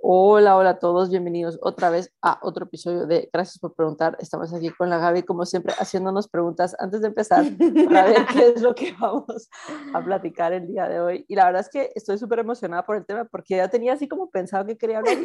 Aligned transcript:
Hola, 0.00 0.56
hola 0.56 0.70
a 0.70 0.78
todos, 0.78 1.10
bienvenidos 1.10 1.58
otra 1.60 1.90
vez 1.90 2.14
a 2.22 2.38
otro 2.42 2.66
episodio 2.66 3.06
de 3.06 3.28
Gracias 3.32 3.58
por 3.58 3.74
preguntar. 3.74 4.16
Estamos 4.20 4.54
aquí 4.54 4.70
con 4.70 4.88
la 4.88 4.98
Gaby, 4.98 5.24
como 5.24 5.44
siempre, 5.44 5.74
haciéndonos 5.76 6.28
preguntas 6.28 6.76
antes 6.78 7.00
de 7.00 7.08
empezar 7.08 7.44
para 7.88 8.04
ver 8.04 8.24
qué 8.32 8.48
es 8.50 8.62
lo 8.62 8.76
que 8.76 8.92
vamos 9.00 9.50
a 9.92 10.00
platicar 10.00 10.52
el 10.52 10.68
día 10.68 10.88
de 10.88 11.00
hoy. 11.00 11.24
Y 11.26 11.34
la 11.34 11.46
verdad 11.46 11.62
es 11.62 11.68
que 11.68 11.90
estoy 11.96 12.16
súper 12.16 12.38
emocionada 12.38 12.86
por 12.86 12.94
el 12.94 13.04
tema 13.04 13.24
porque 13.24 13.56
ya 13.56 13.68
tenía 13.68 13.94
así 13.94 14.06
como 14.06 14.30
pensado 14.30 14.64
que 14.66 14.78
quería 14.78 14.98
hablar. 14.98 15.16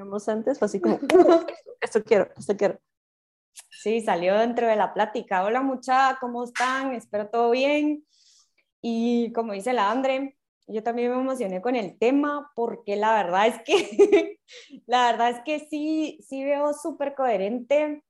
Como 0.00 0.18
antes, 0.26 0.58
fue 0.58 0.66
así 0.66 0.80
como, 0.80 0.98
esto 1.80 2.02
quiero, 2.02 2.28
esto 2.36 2.56
quiero. 2.56 2.80
Sí, 3.70 4.00
salió 4.00 4.34
dentro 4.34 4.66
de 4.66 4.74
la 4.74 4.92
plática. 4.92 5.44
Hola 5.44 5.62
mucha, 5.62 6.18
¿cómo 6.20 6.42
están? 6.42 6.94
Espero 6.94 7.28
todo 7.28 7.52
bien. 7.52 8.04
Y 8.82 9.32
como 9.32 9.52
dice 9.52 9.72
la 9.72 9.90
Andre, 9.90 10.35
yo 10.68 10.82
también 10.82 11.10
me 11.10 11.20
emocioné 11.20 11.60
con 11.60 11.76
el 11.76 11.98
tema 11.98 12.50
porque 12.54 12.96
la 12.96 13.14
verdad 13.14 13.46
es 13.46 13.62
que, 13.62 14.38
la 14.86 15.10
verdad 15.10 15.30
es 15.30 15.40
que 15.44 15.60
sí, 15.60 16.18
sí 16.26 16.44
veo 16.44 16.72
súper 16.72 17.14
coherente 17.14 18.02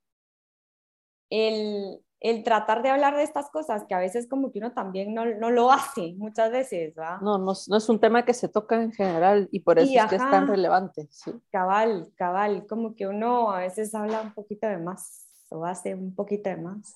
el, 1.31 2.01
el, 2.21 2.45
tratar 2.45 2.83
de 2.83 2.91
hablar 2.91 3.17
de 3.17 3.25
estas 3.25 3.51
cosas, 3.51 3.85
que 3.89 3.95
a 3.95 3.99
veces 3.99 4.29
como 4.29 4.53
que 4.53 4.61
uno 4.61 4.73
también 4.73 5.13
no, 5.13 5.27
no 5.27 5.51
lo 5.51 5.71
hace 5.73 6.15
muchas 6.17 6.51
veces, 6.51 6.95
¿va? 6.99 7.19
No, 7.21 7.37
no, 7.39 7.53
no, 7.67 7.77
es 7.77 7.89
un 7.89 8.01
tema 8.01 8.25
que 8.25 8.33
se 8.33 8.49
toca 8.49 8.81
en 8.81 8.93
general 8.93 9.49
y 9.51 9.61
por 9.61 9.79
eso 9.79 9.93
es 9.93 10.07
que 10.07 10.17
es 10.17 10.31
tan 10.31 10.47
relevante. 10.47 11.09
Sí. 11.11 11.33
Cabal, 11.51 12.13
cabal, 12.17 12.67
como 12.67 12.95
que 12.95 13.07
uno 13.07 13.51
a 13.51 13.61
veces 13.61 13.95
habla 13.95 14.23
un 14.23 14.33
poquito 14.33 14.67
de 14.67 14.79
más 14.79 15.27
o 15.49 15.65
hace 15.65 15.95
un 15.95 16.15
poquito 16.15 16.49
de 16.49 16.57
más. 16.57 16.95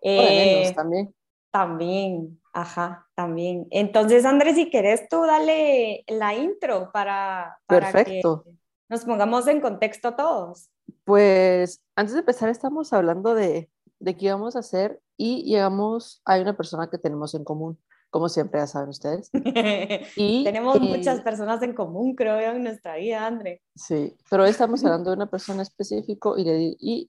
O 0.00 0.10
de 0.10 0.28
menos 0.28 0.70
eh, 0.70 0.74
también. 0.74 1.14
También, 1.54 2.40
ajá, 2.52 3.06
también. 3.14 3.68
Entonces, 3.70 4.24
Andrés, 4.24 4.56
si 4.56 4.70
querés 4.70 5.08
tú, 5.08 5.22
dale 5.22 6.02
la 6.08 6.34
intro 6.34 6.90
para, 6.92 7.60
para 7.66 7.92
Perfecto. 7.92 8.42
que 8.42 8.56
nos 8.88 9.04
pongamos 9.04 9.46
en 9.46 9.60
contexto 9.60 10.16
todos. 10.16 10.68
Pues 11.04 11.80
antes 11.94 12.14
de 12.14 12.18
empezar, 12.18 12.48
estamos 12.48 12.92
hablando 12.92 13.36
de, 13.36 13.70
de 14.00 14.16
qué 14.16 14.26
íbamos 14.26 14.56
a 14.56 14.58
hacer 14.58 15.00
y 15.16 15.44
llegamos, 15.44 16.22
hay 16.24 16.42
una 16.42 16.56
persona 16.56 16.90
que 16.90 16.98
tenemos 16.98 17.36
en 17.36 17.44
común, 17.44 17.78
como 18.10 18.28
siempre 18.28 18.58
ya 18.58 18.66
saben 18.66 18.88
ustedes. 18.88 19.30
Y, 20.16 20.42
Tenemos 20.42 20.80
muchas 20.80 21.20
personas 21.20 21.62
en 21.62 21.72
común, 21.72 22.16
creo, 22.16 22.40
en 22.40 22.64
nuestra 22.64 22.96
vida, 22.96 23.28
André. 23.28 23.62
Sí, 23.76 24.16
pero 24.28 24.42
hoy 24.42 24.50
estamos 24.50 24.84
hablando 24.84 25.10
de 25.10 25.16
una 25.18 25.30
persona 25.30 25.62
específico 25.62 26.36
y, 26.36 26.42
le, 26.42 26.76
y 26.80 27.08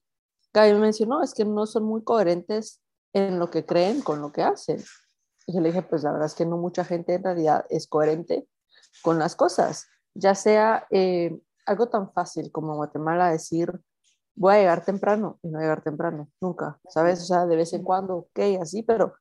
Gaby 0.54 0.76
mencionó, 0.76 1.24
es 1.24 1.34
que 1.34 1.46
no 1.46 1.66
son 1.66 1.86
muy 1.86 2.04
coherentes 2.04 2.85
en 3.16 3.40
lo 3.40 3.50
que 3.50 3.66
creen 3.66 4.02
con 4.02 4.22
lo 4.22 4.34
que 4.34 4.44
hacen. 4.44 4.84
Y 5.48 5.54
yo 5.54 5.62
le 5.62 5.70
dije, 5.70 5.82
pues 5.82 6.04
la 6.04 6.12
verdad 6.12 6.28
es 6.28 6.36
que 6.36 6.46
no 6.46 6.58
mucha 6.58 6.84
gente 6.84 7.14
en 7.14 7.24
realidad 7.24 7.66
es 7.70 7.88
coherente 7.88 8.48
con 9.02 9.18
las 9.18 9.36
cosas, 9.36 9.88
ya 10.14 10.36
sea 10.36 10.86
eh, 10.90 11.40
algo 11.66 11.88
tan 11.88 12.12
fácil 12.12 12.52
como 12.52 12.76
Guatemala 12.76 13.32
decir, 13.32 13.72
voy 14.36 14.56
a 14.56 14.58
llegar 14.58 14.84
temprano 14.84 15.40
y 15.42 15.50
no 15.50 15.60
llegar 15.60 15.82
temprano, 15.82 16.30
nunca, 16.42 16.80
¿sabes? 16.90 17.22
O 17.22 17.26
sea, 17.26 17.46
de 17.46 17.56
vez 17.56 17.72
en 17.74 17.84
cuando, 17.84 18.18
ok, 18.18 18.40
así, 18.62 18.84
pero 18.84 19.14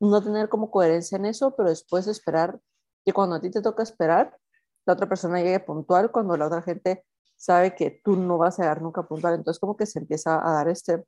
no 0.00 0.22
tener 0.22 0.48
como 0.48 0.70
coherencia 0.70 1.16
en 1.16 1.26
eso, 1.26 1.54
pero 1.54 1.68
después 1.68 2.06
esperar 2.06 2.58
que 3.04 3.12
cuando 3.12 3.36
a 3.36 3.40
ti 3.40 3.50
te 3.50 3.60
toca 3.60 3.82
esperar, 3.82 4.38
la 4.86 4.94
otra 4.94 5.08
persona 5.08 5.40
llegue 5.42 5.60
puntual 5.60 6.10
cuando 6.10 6.34
la 6.36 6.46
otra 6.46 6.62
gente 6.62 7.04
sabe 7.36 7.74
que 7.74 8.00
tú 8.02 8.16
no 8.16 8.38
vas 8.38 8.58
a 8.58 8.62
llegar 8.62 8.80
nunca 8.80 9.02
puntual. 9.02 9.34
Entonces 9.34 9.60
como 9.60 9.76
que 9.76 9.86
se 9.86 9.98
empieza 9.98 10.46
a 10.46 10.52
dar 10.52 10.68
este 10.68 11.04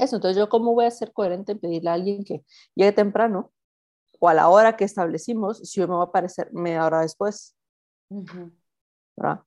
eso. 0.00 0.16
Entonces, 0.16 0.36
¿yo 0.36 0.48
cómo 0.48 0.74
voy 0.74 0.86
a 0.86 0.90
ser 0.90 1.12
coherente 1.12 1.52
en 1.52 1.58
pedirle 1.58 1.90
a 1.90 1.94
alguien 1.94 2.24
que 2.24 2.44
llegue 2.74 2.92
temprano 2.92 3.52
o 4.18 4.28
a 4.28 4.34
la 4.34 4.48
hora 4.48 4.76
que 4.76 4.84
establecimos 4.84 5.58
si 5.58 5.80
yo 5.80 5.88
me 5.88 5.94
va 5.94 6.02
a 6.02 6.04
aparecer 6.06 6.52
media 6.52 6.84
hora 6.84 7.00
después? 7.00 7.56
¿verdad? 9.16 9.42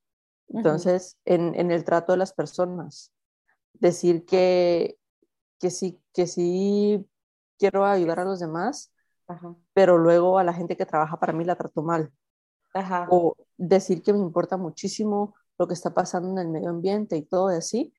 Entonces, 0.50 1.18
en, 1.26 1.56
en, 1.56 1.72
el 1.72 1.84
trato 1.84 2.12
de 2.12 2.18
las 2.18 2.34
personas, 2.34 3.12
decir 3.74 4.26
que, 4.26 4.98
que, 5.60 5.70
sí, 5.70 6.00
que 6.14 6.28
sí 6.28 7.06
quiero 7.58 7.86
ayudar 7.86 8.20
a 8.20 8.26
los 8.26 8.40
demás, 8.40 8.94
pero 9.74 9.98
luego 9.98 10.38
a 10.38 10.44
la 10.44 10.54
gente 10.54 10.78
que 10.78 10.86
trabaja 10.86 11.20
para 11.20 11.34
mí 11.34 11.44
la 11.44 11.56
trato 11.56 11.82
mal. 11.82 12.12
Ajá. 12.74 13.08
O 13.10 13.36
decir 13.58 14.02
que 14.02 14.14
me 14.14 14.20
importa 14.20 14.58
muchísimo 14.58 15.36
lo 15.58 15.68
que 15.68 15.74
está 15.74 15.94
pasando 15.94 16.30
en 16.30 16.38
el 16.40 16.50
medio 16.50 16.70
ambiente 16.70 17.16
y 17.18 17.24
todo 17.24 17.48
así, 17.48 17.94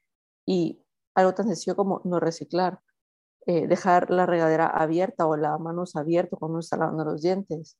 y 0.46 0.83
algo 1.14 1.34
tan 1.34 1.46
sencillo 1.46 1.76
como 1.76 2.00
no 2.04 2.20
reciclar, 2.20 2.80
eh, 3.46 3.66
dejar 3.66 4.10
la 4.10 4.26
regadera 4.26 4.66
abierta 4.66 5.26
o 5.26 5.36
la 5.36 5.58
manos 5.58 5.96
abierta 5.96 6.36
cuando 6.36 6.54
uno 6.54 6.60
está 6.60 6.76
lavando 6.76 7.04
los 7.04 7.22
dientes. 7.22 7.78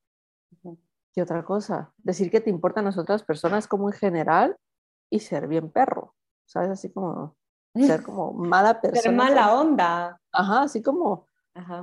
Y 1.17 1.21
otra 1.21 1.45
cosa, 1.45 1.93
decir 1.99 2.31
que 2.31 2.41
te 2.41 2.51
importan 2.51 2.85
las 2.85 2.99
otras 2.99 3.23
personas 3.23 3.69
como 3.69 3.89
en 3.89 3.95
general 3.95 4.57
y 5.11 5.21
ser 5.21 5.47
bien 5.47 5.71
perro, 5.71 6.15
¿sabes? 6.45 6.71
Así 6.71 6.93
como 6.93 7.37
ser 7.75 8.03
como 8.05 8.33
mala 8.33 8.81
persona. 8.81 9.03
Ser 9.03 9.13
mala 9.13 9.55
onda. 9.55 10.21
Ajá, 10.33 10.63
así 10.63 10.83
como, 10.83 11.29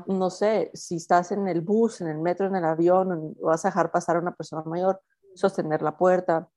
no 0.07 0.29
sé, 0.29 0.69
si 0.73 0.97
estás 0.97 1.31
en 1.31 1.47
el 1.47 1.61
bus, 1.61 2.01
en 2.01 2.09
el 2.09 2.19
metro, 2.19 2.47
en 2.47 2.55
el 2.55 2.65
avión, 2.65 3.35
vas 3.41 3.63
a 3.65 3.69
dejar 3.69 3.91
pasar 3.91 4.17
a 4.17 4.19
una 4.19 4.35
persona 4.35 4.63
mayor, 4.63 5.01
sostener 5.33 5.81
la 5.81 5.97
puerta, 5.97 6.49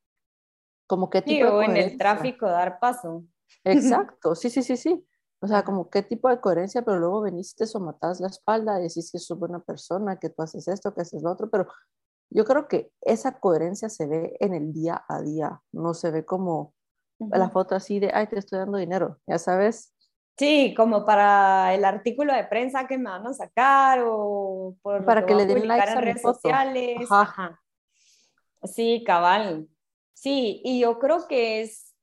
como 0.86 1.08
qué 1.08 1.22
tipo 1.22 1.48
o 1.48 1.62
en 1.62 1.76
el 1.76 1.96
tráfico 1.96 2.46
dar 2.46 2.78
paso. 2.78 3.24
Exacto, 3.64 4.34
sí, 4.34 4.50
sí, 4.50 4.62
sí, 4.62 4.76
sí. 4.76 5.06
O 5.40 5.46
sea, 5.46 5.62
como 5.62 5.90
qué 5.90 6.02
tipo 6.02 6.28
de 6.28 6.40
coherencia, 6.40 6.82
pero 6.82 6.98
luego 6.98 7.20
veniste 7.20 7.64
o 7.74 7.80
matas 7.80 8.20
la 8.20 8.28
espalda, 8.28 8.78
decís 8.78 9.10
que 9.12 9.18
sos 9.18 9.38
buena 9.38 9.60
persona, 9.60 10.18
que 10.18 10.30
tú 10.30 10.42
haces 10.42 10.68
esto, 10.68 10.94
que 10.94 11.02
haces 11.02 11.22
lo 11.22 11.30
otro, 11.30 11.50
pero 11.50 11.66
yo 12.30 12.44
creo 12.44 12.66
que 12.66 12.90
esa 13.02 13.38
coherencia 13.38 13.88
se 13.88 14.06
ve 14.06 14.36
en 14.40 14.54
el 14.54 14.72
día 14.72 15.04
a 15.06 15.20
día, 15.20 15.60
no 15.72 15.92
se 15.92 16.10
ve 16.10 16.24
como 16.24 16.74
la 17.18 17.50
foto 17.50 17.74
así 17.74 18.00
de, 18.00 18.10
ay, 18.12 18.26
te 18.26 18.38
estoy 18.38 18.58
dando 18.58 18.78
dinero, 18.78 19.18
ya 19.26 19.38
sabes. 19.38 19.94
Sí, 20.36 20.74
como 20.76 21.04
para 21.04 21.74
el 21.74 21.84
artículo 21.84 22.34
de 22.34 22.44
prensa 22.44 22.88
que 22.88 22.98
me 22.98 23.10
van 23.10 23.26
a 23.26 23.34
sacar 23.34 24.02
o 24.04 24.76
para 24.82 25.24
que, 25.24 25.34
le 25.34 25.46
den 25.46 25.68
like 25.68 25.90
en 25.90 26.02
redes 26.02 26.22
sociales. 26.22 27.08
Ajá. 27.10 27.60
Sí, 28.64 29.04
cabal. 29.06 29.68
Sí, 30.12 30.60
y 30.64 30.80
yo 30.80 30.98
creo 30.98 31.28
que 31.28 31.62
es 31.62 31.93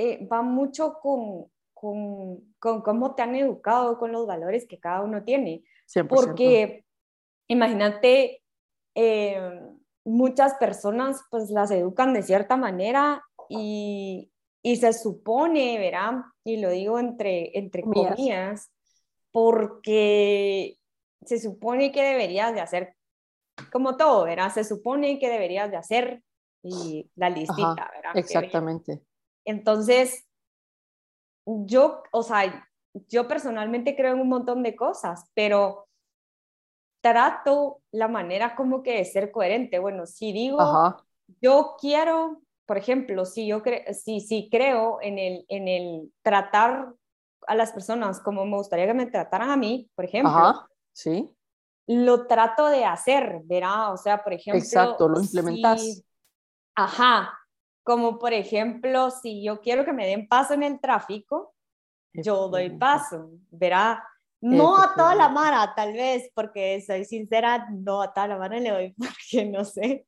eh, 0.00 0.28
va 0.30 0.42
mucho 0.42 1.00
con, 1.00 1.46
con, 1.74 2.54
con, 2.60 2.82
cómo 2.82 3.16
te 3.16 3.22
han 3.22 3.34
educado, 3.34 3.98
con 3.98 4.12
los 4.12 4.28
valores 4.28 4.64
que 4.68 4.78
cada 4.78 5.02
uno 5.02 5.24
tiene. 5.24 5.64
Porque 6.08 6.84
imagínate, 7.48 8.44
eh, 8.94 9.60
muchas 10.04 10.54
personas 10.54 11.24
pues 11.32 11.50
las 11.50 11.72
educan 11.72 12.14
de 12.14 12.22
cierta 12.22 12.56
manera 12.56 13.24
y, 13.48 14.30
y 14.62 14.76
se 14.76 14.92
supone, 14.92 15.78
verán, 15.80 16.26
y 16.44 16.58
lo 16.58 16.70
digo 16.70 17.00
entre, 17.00 17.58
entre 17.58 17.82
comillas, 17.82 18.70
porque 19.32 20.78
se 21.24 21.40
supone 21.40 21.90
que 21.90 22.04
deberías 22.04 22.54
de 22.54 22.60
hacer 22.60 22.94
como 23.72 23.96
todo, 23.96 24.24
¿verdad? 24.26 24.52
Se 24.54 24.62
supone 24.62 25.18
que 25.18 25.28
deberías 25.28 25.72
de 25.72 25.76
hacer 25.76 26.22
y 26.62 27.10
la 27.16 27.30
listita, 27.30 27.90
¿verdad? 27.96 28.12
Exactamente. 28.14 29.02
Entonces, 29.48 30.26
yo, 31.46 32.02
o 32.12 32.22
sea, 32.22 32.68
yo 33.08 33.26
personalmente 33.26 33.96
creo 33.96 34.12
en 34.12 34.20
un 34.20 34.28
montón 34.28 34.62
de 34.62 34.76
cosas, 34.76 35.24
pero 35.32 35.88
trato 37.00 37.80
la 37.90 38.08
manera 38.08 38.54
como 38.54 38.82
que 38.82 38.98
de 38.98 39.06
ser 39.06 39.30
coherente. 39.30 39.78
Bueno, 39.78 40.04
si 40.04 40.34
digo, 40.34 40.58
yo 41.40 41.76
quiero, 41.80 42.42
por 42.66 42.76
ejemplo, 42.76 43.24
si 43.24 43.46
yo 43.46 43.62
si, 43.94 44.20
si 44.20 44.50
creo 44.50 44.98
en 45.00 45.18
el, 45.18 45.46
en 45.48 45.68
el 45.68 46.12
tratar 46.20 46.92
a 47.46 47.54
las 47.54 47.72
personas 47.72 48.20
como 48.20 48.44
me 48.44 48.58
gustaría 48.58 48.86
que 48.86 48.92
me 48.92 49.06
trataran 49.06 49.48
a 49.48 49.56
mí, 49.56 49.88
por 49.94 50.04
ejemplo. 50.04 50.30
Ajá, 50.30 50.68
sí. 50.92 51.34
Lo 51.86 52.26
trato 52.26 52.66
de 52.66 52.84
hacer, 52.84 53.40
¿verdad? 53.44 53.94
O 53.94 53.96
sea, 53.96 54.22
por 54.22 54.34
ejemplo. 54.34 54.58
Exacto, 54.58 55.08
lo 55.08 55.22
implementas. 55.22 56.04
ajá, 56.74 57.37
como 57.88 58.18
por 58.18 58.34
ejemplo, 58.34 59.10
si 59.10 59.42
yo 59.42 59.62
quiero 59.62 59.82
que 59.82 59.94
me 59.94 60.06
den 60.06 60.28
paso 60.28 60.52
en 60.52 60.62
el 60.62 60.78
tráfico, 60.78 61.54
yo 62.12 62.50
doy 62.50 62.68
paso, 62.68 63.30
verá. 63.50 64.04
No 64.42 64.76
a 64.76 64.94
toda 64.94 65.14
la 65.14 65.30
mara, 65.30 65.72
tal 65.74 65.94
vez, 65.94 66.30
porque 66.34 66.82
soy 66.82 67.06
sincera, 67.06 67.66
no 67.70 68.02
a 68.02 68.12
toda 68.12 68.28
la 68.28 68.36
mara 68.36 68.60
le 68.60 68.70
doy 68.70 68.94
porque 68.98 69.46
no 69.46 69.64
sé. 69.64 70.06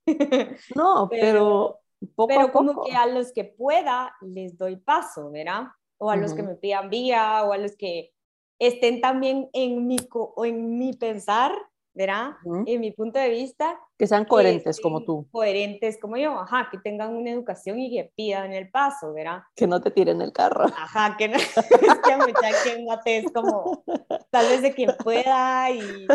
No, 0.75 1.09
pero, 1.09 1.81
poco 2.15 2.29
pero 2.29 2.53
como 2.53 2.85
que 2.85 2.95
a 2.95 3.07
los 3.07 3.33
que 3.33 3.45
pueda 3.45 4.15
les 4.21 4.59
doy 4.59 4.77
paso, 4.77 5.31
¿verdad? 5.31 5.69
O 5.97 6.11
a 6.11 6.17
los 6.17 6.35
que 6.35 6.43
me 6.43 6.57
pidan 6.57 6.91
vía, 6.91 7.45
o 7.45 7.55
a 7.55 7.57
los 7.57 7.79
que 7.79 8.13
estén 8.59 9.01
también 9.01 9.49
en 9.55 9.87
mi, 9.87 9.97
o 10.13 10.45
en 10.45 10.77
mi 10.77 10.93
pensar, 10.93 11.55
¿verdad? 12.01 12.31
En 12.65 12.81
mi 12.81 12.93
punto 12.93 13.19
de 13.19 13.29
vista. 13.29 13.79
Que 13.99 14.07
sean 14.07 14.25
coherentes 14.25 14.81
como 14.81 15.05
tú. 15.05 15.29
Coherentes 15.31 15.99
como 16.01 16.17
yo, 16.17 16.39
ajá, 16.39 16.69
que 16.71 16.79
tengan 16.79 17.15
una 17.15 17.31
educación 17.31 17.79
y 17.79 17.91
que 17.91 18.11
pidan 18.17 18.53
el 18.55 18.71
paso, 18.71 19.13
¿verdad? 19.13 19.43
Que 19.55 19.67
no 19.67 19.83
te 19.83 19.91
tiren 19.91 20.23
el 20.23 20.33
carro. 20.33 20.65
Ajá, 20.65 21.17
que 21.19 21.29
no, 21.29 21.37
es 21.37 21.55
que 21.55 22.17
mucha 22.17 23.01
es 23.05 23.33
como, 23.33 23.85
tal 24.31 24.47
vez 24.49 24.63
de 24.63 24.73
quien 24.73 24.93
pueda 25.05 25.71
y 25.71 26.07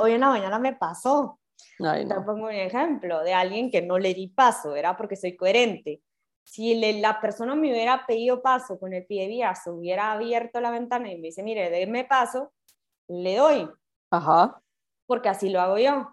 hoy 0.00 0.12
en 0.12 0.20
la 0.20 0.28
mañana 0.30 0.58
me 0.58 0.74
pasó, 0.74 1.38
Te 1.78 2.20
pongo 2.26 2.46
un 2.46 2.50
ejemplo 2.50 3.22
de 3.22 3.34
alguien 3.34 3.70
que 3.70 3.82
no 3.82 3.98
le 3.98 4.14
di 4.14 4.26
paso, 4.26 4.74
era 4.74 4.96
porque 4.96 5.14
soy 5.14 5.36
coherente. 5.36 6.02
Si 6.42 6.74
la 7.00 7.20
persona 7.20 7.54
me 7.54 7.70
hubiera 7.70 8.04
pedido 8.04 8.42
paso 8.42 8.80
con 8.80 8.92
el 8.92 9.06
pie 9.06 9.22
de 9.22 9.28
viazo, 9.28 9.74
hubiera 9.74 10.10
abierto 10.10 10.60
la 10.60 10.72
ventana 10.72 11.10
y 11.12 11.16
me 11.16 11.28
dice, 11.28 11.44
mire, 11.44 11.70
déme 11.70 12.04
paso, 12.04 12.52
le 13.06 13.36
doy. 13.36 13.70
Ajá. 14.10 14.60
Porque 15.06 15.28
así 15.28 15.50
lo 15.50 15.60
hago 15.60 15.78
yo. 15.78 16.08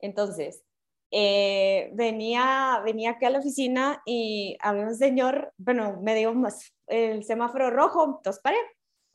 Entonces, 0.00 0.64
eh, 1.10 1.90
venía, 1.94 2.80
venía 2.84 3.10
aquí 3.10 3.24
a 3.24 3.30
la 3.30 3.38
oficina 3.38 4.02
y 4.04 4.56
había 4.60 4.82
un 4.84 4.96
señor, 4.96 5.52
bueno, 5.56 6.00
me 6.02 6.14
dio 6.16 6.34
más 6.34 6.74
el 6.88 7.24
semáforo 7.24 7.70
rojo, 7.70 8.16
entonces 8.16 8.42
paré. 8.42 8.58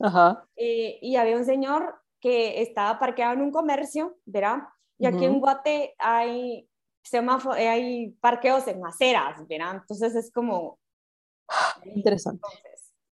Ajá. 0.00 0.46
Eh, 0.56 0.98
y 1.02 1.16
había 1.16 1.36
un 1.36 1.44
señor 1.44 1.94
que 2.18 2.62
estaba 2.62 2.98
parqueado 2.98 3.34
en 3.34 3.42
un 3.42 3.50
comercio, 3.50 4.16
¿verdad? 4.24 4.60
Y 4.98 5.06
aquí 5.06 5.24
en 5.24 5.40
Guate 5.40 5.94
hay 5.98 6.68
semáforo, 7.02 7.56
eh, 7.56 7.68
hay 7.68 8.10
parqueos 8.20 8.66
en 8.66 8.84
aceras, 8.84 9.46
¿verdad? 9.46 9.76
Entonces 9.76 10.14
es 10.14 10.32
como... 10.32 10.78
Interesante. 11.84 12.40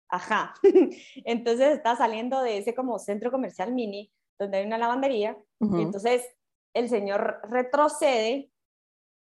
ajá. 0.08 0.54
Entonces 1.24 1.76
está 1.76 1.96
saliendo 1.96 2.42
de 2.42 2.58
ese 2.58 2.74
como 2.74 2.98
centro 2.98 3.30
comercial 3.30 3.72
mini, 3.72 4.12
donde 4.38 4.58
hay 4.58 4.66
una 4.66 4.78
lavandería, 4.78 5.36
y 5.60 5.80
entonces 5.80 6.26
el 6.74 6.88
señor 6.88 7.40
retrocede 7.48 8.50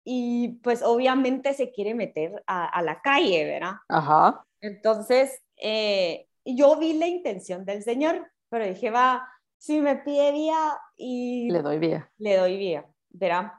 y 0.03 0.59
pues 0.63 0.81
obviamente 0.81 1.53
se 1.53 1.71
quiere 1.71 1.93
meter 1.93 2.43
a, 2.47 2.81
la 2.81 3.01
calle, 3.01 3.45
¿verdad? 3.45 3.75
Ajá. 3.87 4.43
Entonces, 4.61 5.43
eh, 5.57 6.27
yo 6.45 6.77
vi 6.77 6.93
la 6.93 7.07
intención 7.07 7.65
del 7.65 7.83
señor, 7.83 8.31
pero 8.49 8.65
dije, 8.65 8.89
va, 8.89 9.27
si 9.57 9.79
me 9.79 9.97
pide 9.97 10.31
vía 10.31 10.79
y... 10.95 11.51
Le 11.51 11.61
doy 11.61 11.77
vía. 11.77 12.11
Le 12.17 12.37
doy 12.37 12.57
vía, 12.57 12.85
¿verdad? 13.09 13.53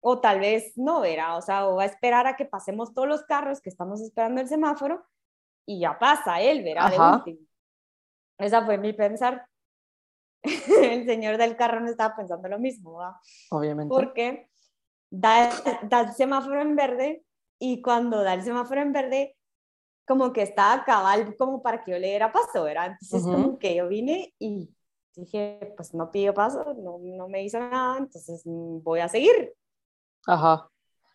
O 0.00 0.20
tal 0.20 0.40
vez 0.40 0.76
no, 0.76 1.00
¿verdad? 1.00 1.38
O 1.38 1.42
sea, 1.42 1.66
o 1.66 1.76
va 1.76 1.84
a 1.84 1.86
esperar 1.86 2.26
a 2.26 2.36
que 2.36 2.44
pasemos 2.44 2.92
todos 2.92 3.08
los 3.08 3.22
carros 3.22 3.62
que 3.62 3.70
estamos 3.70 4.02
esperando 4.02 4.42
el 4.42 4.48
semáforo 4.48 5.02
y 5.66 5.80
ya 5.80 5.98
pasa 5.98 6.42
él, 6.42 6.62
¿verdad? 6.62 6.92
Ajá. 6.92 7.24
Esa 8.38 8.64
fue 8.66 8.76
mi 8.76 8.92
pensar. 8.92 9.46
el 10.82 11.06
señor 11.06 11.38
del 11.38 11.56
carro 11.56 11.80
no 11.80 11.88
estaba 11.88 12.16
pensando 12.16 12.48
lo 12.48 12.58
mismo, 12.58 12.98
¿verdad? 12.98 13.14
Obviamente. 13.50 13.94
Porque 13.94 14.48
da, 15.10 15.50
da 15.82 16.00
el 16.00 16.12
semáforo 16.12 16.60
en 16.60 16.76
verde 16.76 17.24
y 17.58 17.80
cuando 17.82 18.22
da 18.22 18.34
el 18.34 18.42
semáforo 18.42 18.82
en 18.82 18.92
verde, 18.92 19.36
como 20.06 20.32
que 20.32 20.42
estaba 20.42 20.84
cabal 20.84 21.34
como 21.36 21.62
para 21.62 21.82
que 21.82 21.92
yo 21.92 21.98
le 21.98 22.08
diera 22.08 22.32
paso, 22.32 22.64
¿verdad? 22.64 22.96
Entonces 23.00 23.22
como 23.22 23.58
que 23.58 23.74
yo 23.74 23.88
vine 23.88 24.34
y 24.38 24.70
dije, 25.16 25.72
pues 25.76 25.94
no 25.94 26.10
pidió 26.10 26.34
paso, 26.34 26.74
no, 26.74 26.98
no 27.00 27.28
me 27.28 27.42
hizo 27.42 27.58
nada, 27.58 27.98
entonces 27.98 28.42
mm, 28.44 28.82
voy 28.82 29.00
a 29.00 29.08
seguir. 29.08 29.54
Ajá. 30.26 30.68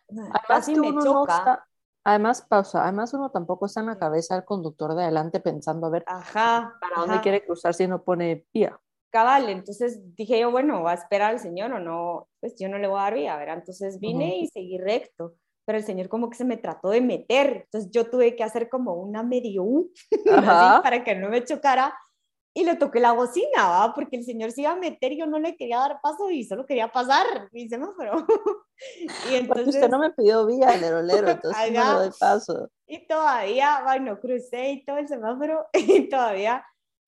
Además, 0.08 0.68
me 0.68 1.04
choca. 1.04 1.66
además, 2.02 2.42
pausa, 2.42 2.82
además 2.82 3.14
uno 3.14 3.30
tampoco 3.30 3.66
está 3.66 3.80
en 3.80 3.86
la 3.86 3.98
cabeza 3.98 4.34
del 4.34 4.44
conductor 4.44 4.94
de 4.94 5.04
adelante 5.04 5.38
pensando 5.38 5.86
a 5.86 5.90
ver 5.90 6.04
ajá, 6.06 6.76
para 6.80 7.00
dónde 7.00 7.20
quiere 7.20 7.44
cruzar 7.44 7.74
si 7.74 7.86
no 7.86 8.02
pone 8.02 8.46
vía. 8.52 8.78
Cabal, 9.10 9.48
entonces 9.48 10.00
dije 10.16 10.40
yo, 10.40 10.50
bueno, 10.50 10.82
va 10.82 10.92
a 10.92 10.94
esperar 10.94 11.32
al 11.32 11.40
señor 11.40 11.72
o 11.72 11.80
no, 11.80 12.28
pues 12.40 12.54
yo 12.58 12.68
no 12.68 12.78
le 12.78 12.88
voy 12.88 12.98
a 12.98 13.02
dar 13.02 13.14
vía, 13.14 13.36
¿verdad? 13.36 13.58
Entonces 13.58 13.98
vine 13.98 14.38
y 14.38 14.48
seguí 14.48 14.78
recto, 14.78 15.34
pero 15.66 15.78
el 15.78 15.84
señor 15.84 16.08
como 16.08 16.30
que 16.30 16.36
se 16.36 16.44
me 16.44 16.56
trató 16.56 16.90
de 16.90 17.00
meter, 17.00 17.64
entonces 17.64 17.90
yo 17.90 18.08
tuve 18.08 18.36
que 18.36 18.44
hacer 18.44 18.68
como 18.68 18.94
una 18.94 19.22
medio 19.22 19.64
U, 19.64 19.92
para 20.84 21.04
que 21.04 21.14
no 21.14 21.28
me 21.28 21.44
chocara, 21.44 21.94
y 22.52 22.64
le 22.64 22.76
toqué 22.76 22.98
la 22.98 23.12
bocina, 23.12 23.68
¿va? 23.68 23.94
porque 23.94 24.16
el 24.16 24.24
señor 24.24 24.50
se 24.50 24.62
iba 24.62 24.72
a 24.72 24.76
meter 24.76 25.12
y 25.12 25.18
yo 25.18 25.26
no 25.26 25.38
le 25.38 25.56
quería 25.56 25.78
dar 25.78 26.00
paso 26.02 26.30
y 26.30 26.44
solo 26.44 26.66
quería 26.66 26.90
pasar 26.90 27.48
mi 27.52 27.68
semáforo. 27.68 28.26
y 29.30 29.34
entonces... 29.34 29.74
usted 29.74 29.88
no 29.88 30.00
me 30.00 30.10
pidió 30.10 30.46
vía, 30.46 30.76
lero, 30.76 31.02
lero, 31.02 31.28
entonces 31.30 31.72
no 31.72 31.92
le 31.92 31.98
doy 32.06 32.10
paso. 32.18 32.70
Y 32.86 33.06
todavía, 33.06 33.82
bueno, 33.84 34.18
crucé 34.18 34.70
y 34.70 34.84
todo 34.84 34.98
el 34.98 35.06
semáforo 35.06 35.66
y 35.72 36.08
todavía 36.08 36.64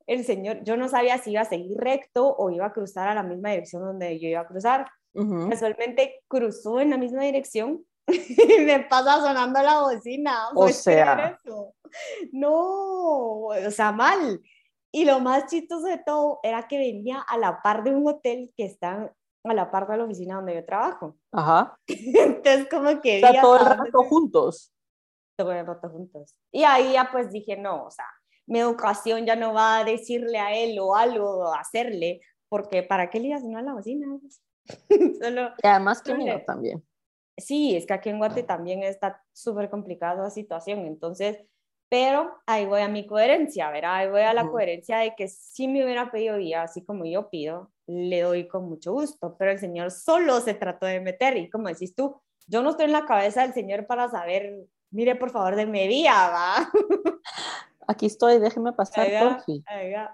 el 0.07 0.25
señor, 0.25 0.63
yo 0.65 0.77
no 0.77 0.89
sabía 0.89 1.19
si 1.19 1.33
iba 1.33 1.43
a 1.43 1.47
seguir 1.47 1.79
recto 1.79 2.35
o 2.37 2.51
iba 2.51 2.67
a 2.67 2.73
cruzar 2.73 3.09
a 3.09 3.15
la 3.15 3.23
misma 3.23 3.51
dirección 3.51 3.85
donde 3.85 4.19
yo 4.19 4.29
iba 4.29 4.41
a 4.41 4.47
cruzar. 4.47 4.87
Casualmente 5.51 6.23
cruzó 6.27 6.81
en 6.81 6.91
la 6.91 6.97
misma 6.97 7.23
dirección 7.23 7.85
y 8.07 8.61
me 8.61 8.81
pasa 8.81 9.21
sonando 9.21 9.63
la 9.63 9.81
bocina. 9.81 10.49
O 10.55 10.69
sea, 10.69 11.39
no, 12.33 13.47
o 13.47 13.71
sea, 13.71 13.93
mal. 13.93 14.41
Y 14.91 15.05
lo 15.05 15.21
más 15.21 15.47
chistoso 15.47 15.87
de 15.87 15.99
todo 15.99 16.41
era 16.43 16.67
que 16.69 16.79
venía 16.79 17.21
a 17.21 17.39
la 17.39 17.63
par 17.63 17.83
de 17.83 17.95
un 17.95 18.07
hotel 18.07 18.53
que 18.57 18.65
está 18.65 19.13
a 19.45 19.55
la 19.55 19.71
par 19.71 19.89
de 19.89 19.97
la 19.97 20.05
oficina 20.05 20.37
donde 20.37 20.55
yo 20.55 20.65
trabajo. 20.65 21.17
Ajá. 21.33 21.77
Entonces, 21.87 22.69
como 22.71 23.01
que... 23.01 23.23
O 23.25 23.41
todo 23.41 23.59
el 23.59 23.67
rato 23.67 24.05
juntos. 24.05 24.73
Todo 25.37 25.53
el 25.53 25.67
rato 25.67 25.89
juntos. 25.89 26.37
Y 26.53 26.65
ahí 26.65 26.93
ya 26.93 27.11
pues 27.11 27.33
dije, 27.33 27.57
no, 27.57 27.87
o 27.87 27.91
sea, 27.91 28.07
mi 28.53 28.61
educación 28.61 29.25
ya 29.25 29.35
no 29.35 29.55
va 29.55 29.79
a 29.79 29.85
decirle 29.85 30.39
a 30.39 30.55
él 30.55 30.79
o 30.79 30.95
algo, 30.95 31.39
o 31.39 31.55
hacerle, 31.55 32.21
porque 32.49 32.83
¿para 32.83 33.11
qué 33.11 33.19
le 33.19 33.29
ibas 33.29 33.43
a 33.43 33.63
la 33.63 33.75
oficina? 33.75 34.07
Solo, 35.23 35.51
y 35.63 35.67
además 35.67 36.03
que 36.03 36.15
miedo 36.15 36.41
también. 36.47 36.85
Sí, 37.37 37.75
es 37.75 37.87
que 37.87 37.95
aquí 37.95 38.11
en 38.11 38.19
Guate 38.19 38.43
también 38.43 38.83
está 38.83 39.23
súper 39.33 39.71
complicada 39.71 40.23
la 40.23 40.31
situación, 40.31 40.81
entonces 40.81 41.39
pero 41.93 42.41
ahí 42.47 42.65
voy 42.65 42.81
a 42.81 42.89
mi 42.89 43.07
coherencia, 43.07 43.71
¿verdad? 43.71 43.97
Ahí 43.97 44.09
voy 44.09 44.23
a 44.23 44.33
la 44.33 44.49
coherencia 44.49 44.97
de 44.97 45.15
que 45.15 45.29
si 45.29 45.69
me 45.69 45.85
hubiera 45.85 46.11
pedido 46.11 46.39
vía, 46.39 46.63
así 46.63 46.83
como 46.83 47.05
yo 47.05 47.29
pido, 47.29 47.71
le 47.87 48.23
doy 48.23 48.49
con 48.49 48.67
mucho 48.67 48.93
gusto, 48.93 49.37
pero 49.39 49.51
el 49.51 49.59
Señor 49.59 49.91
solo 49.91 50.41
se 50.41 50.55
trató 50.55 50.87
de 50.87 51.01
meter 51.01 51.37
y 51.37 51.51
como 51.51 51.69
decís 51.69 51.95
tú, 51.95 52.19
yo 52.47 52.63
no 52.63 52.71
estoy 52.71 52.87
en 52.87 52.93
la 52.93 53.05
cabeza 53.05 53.43
del 53.43 53.53
Señor 53.53 53.87
para 53.87 54.09
saber, 54.09 54.55
mire 54.93 55.17
por 55.17 55.31
favor, 55.31 55.57
de 55.57 55.67
mi 55.67 55.89
vía, 55.89 56.31
¿va? 56.31 56.71
Aquí 57.89 58.07
estoy, 58.07 58.39
déjeme 58.39 58.73
pasar, 58.73 59.09
por 59.21 59.43
fin. 59.43 59.65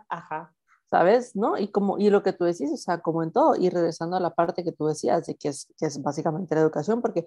Ajá. 0.08 0.54
¿Sabes? 0.90 1.36
¿No? 1.36 1.58
Y, 1.58 1.68
como, 1.68 1.98
y 1.98 2.08
lo 2.08 2.22
que 2.22 2.32
tú 2.32 2.44
decís, 2.44 2.70
o 2.72 2.76
sea, 2.76 3.00
como 3.00 3.22
en 3.22 3.30
todo, 3.30 3.56
y 3.56 3.68
regresando 3.68 4.16
a 4.16 4.20
la 4.20 4.34
parte 4.34 4.64
que 4.64 4.72
tú 4.72 4.86
decías, 4.86 5.26
de 5.26 5.36
que 5.36 5.48
es, 5.48 5.72
que 5.78 5.86
es 5.86 6.00
básicamente 6.00 6.54
la 6.54 6.62
educación, 6.62 7.02
porque 7.02 7.26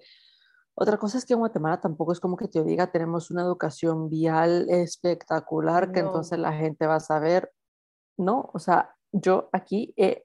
otra 0.74 0.96
cosa 0.96 1.18
es 1.18 1.26
que 1.26 1.34
en 1.34 1.40
Guatemala 1.40 1.80
tampoco 1.80 2.12
es 2.12 2.20
como 2.20 2.36
que 2.36 2.48
te 2.48 2.64
diga, 2.64 2.90
tenemos 2.90 3.30
una 3.30 3.42
educación 3.42 4.08
vial 4.08 4.66
espectacular, 4.68 5.92
que 5.92 6.00
entonces 6.00 6.38
la 6.38 6.52
gente 6.52 6.86
va 6.86 6.96
a 6.96 7.00
saber, 7.00 7.52
¿no? 8.16 8.50
O 8.52 8.58
sea, 8.58 8.96
yo 9.12 9.50
aquí 9.52 9.92
he 9.96 10.24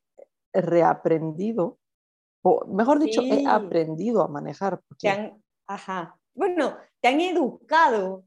reaprendido, 0.54 1.78
o 2.42 2.66
mejor 2.66 3.00
dicho, 3.00 3.22
he 3.22 3.46
aprendido 3.46 4.24
a 4.24 4.30
manejar. 4.30 4.82
ajá, 5.68 6.18
bueno, 6.34 6.78
te 7.02 7.08
han 7.10 7.22
educado. 7.22 8.24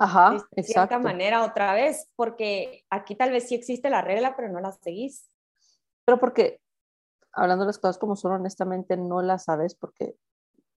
Ajá, 0.00 0.46
de 0.52 0.62
cierta 0.62 0.98
manera 1.00 1.44
otra 1.44 1.74
vez, 1.74 2.08
porque 2.14 2.84
aquí 2.88 3.16
tal 3.16 3.32
vez 3.32 3.48
sí 3.48 3.56
existe 3.56 3.90
la 3.90 4.00
regla, 4.00 4.36
pero 4.36 4.48
no 4.48 4.60
la 4.60 4.70
seguís. 4.70 5.28
Pero 6.04 6.20
porque, 6.20 6.60
hablando 7.32 7.64
de 7.64 7.70
las 7.70 7.78
cosas 7.78 7.98
como 7.98 8.14
son, 8.14 8.32
honestamente 8.32 8.96
no 8.96 9.22
la 9.22 9.38
sabes 9.38 9.74
porque 9.74 10.16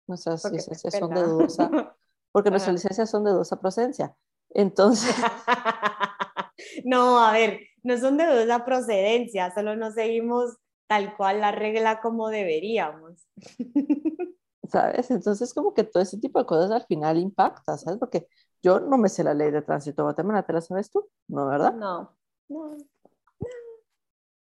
nuestras 0.07 0.51
licencias 0.51 0.97
son 0.97 1.13
de 1.13 1.21
dudosa, 1.21 1.69
porque 2.31 2.49
nuestras 2.49 2.73
licencias 2.73 3.09
son 3.11 3.23
de 3.23 3.31
dudosa 3.31 3.59
procedencia. 3.59 4.15
Entonces... 4.49 5.15
no, 6.85 7.23
a 7.23 7.31
ver, 7.31 7.59
no 7.83 7.97
son 7.97 8.17
de 8.17 8.25
dudosa 8.25 8.65
procedencia, 8.65 9.53
solo 9.53 9.75
no 9.75 9.91
seguimos 9.91 10.57
tal 10.87 11.15
cual 11.15 11.41
la 11.41 11.51
regla 11.51 12.01
como 12.01 12.29
deberíamos. 12.29 13.27
¿Sabes? 14.71 15.11
Entonces 15.11 15.53
como 15.53 15.73
que 15.73 15.83
todo 15.83 16.01
ese 16.01 16.17
tipo 16.19 16.39
de 16.39 16.45
cosas 16.45 16.71
al 16.71 16.85
final 16.85 17.17
impacta, 17.17 17.77
¿sabes? 17.77 17.99
Porque 17.99 18.27
yo 18.63 18.79
no 18.79 18.97
me 18.97 19.09
sé 19.09 19.23
la 19.23 19.33
ley 19.33 19.51
de 19.51 19.61
tránsito 19.61 20.01
de 20.01 20.05
Guatemala, 20.05 20.43
¿te 20.43 20.53
la 20.53 20.61
sabes 20.61 20.89
tú? 20.91 21.09
¿No, 21.27 21.47
verdad? 21.47 21.73
No, 21.73 22.15
no. 22.49 22.77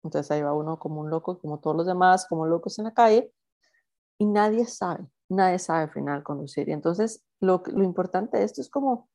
Entonces 0.04 0.30
ahí 0.32 0.42
va 0.42 0.54
uno 0.54 0.78
como 0.80 1.02
un 1.02 1.10
loco, 1.10 1.40
como 1.40 1.60
todos 1.60 1.76
los 1.78 1.86
demás, 1.86 2.26
como 2.28 2.46
locos 2.46 2.78
en 2.78 2.86
la 2.86 2.94
calle, 2.94 3.32
y 4.20 4.26
nadie 4.26 4.66
sabe 4.66 5.08
nadie 5.30 5.60
sabe 5.60 5.84
al 5.84 5.92
final 5.92 6.24
conducir. 6.24 6.70
Y 6.70 6.72
entonces 6.74 7.24
lo, 7.40 7.64
lo 7.68 7.84
importante 7.84 8.38
de 8.38 8.44
esto 8.44 8.62
es 8.62 8.70
como, 8.70 9.10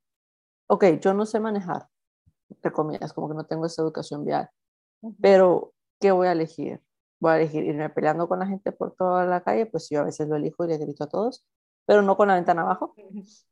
ok, 0.69 0.85
yo 1.01 1.15
no 1.15 1.27
sé 1.27 1.41
manejar, 1.41 1.89
entre 2.51 2.73
comillas, 2.73 3.13
como 3.13 3.29
que 3.29 3.35
no 3.35 3.47
tengo 3.47 3.67
esa 3.67 3.83
educación 3.83 4.25
vial, 4.25 4.51
pero 5.21 5.75
¿qué 6.01 6.13
voy 6.13 6.29
a 6.29 6.33
elegir? 6.33 6.83
Voy 7.21 7.33
a 7.33 7.37
elegir 7.37 7.65
irme 7.65 7.91
peleando 7.91 8.29
con 8.29 8.39
la 8.39 8.47
gente 8.47 8.73
por 8.73 8.95
toda 8.95 9.27
la 9.27 9.43
calle, 9.43 9.67
pues 9.67 9.89
yo 9.91 10.01
a 10.01 10.05
veces 10.05 10.29
lo 10.29 10.37
elijo 10.37 10.65
y 10.65 10.69
le 10.69 10.79
grito 10.79 11.05
a 11.05 11.09
todos, 11.09 11.45
pero 11.87 12.03
no 12.03 12.17
con 12.17 12.29
la 12.29 12.35
ventana 12.35 12.63
abajo. 12.63 12.95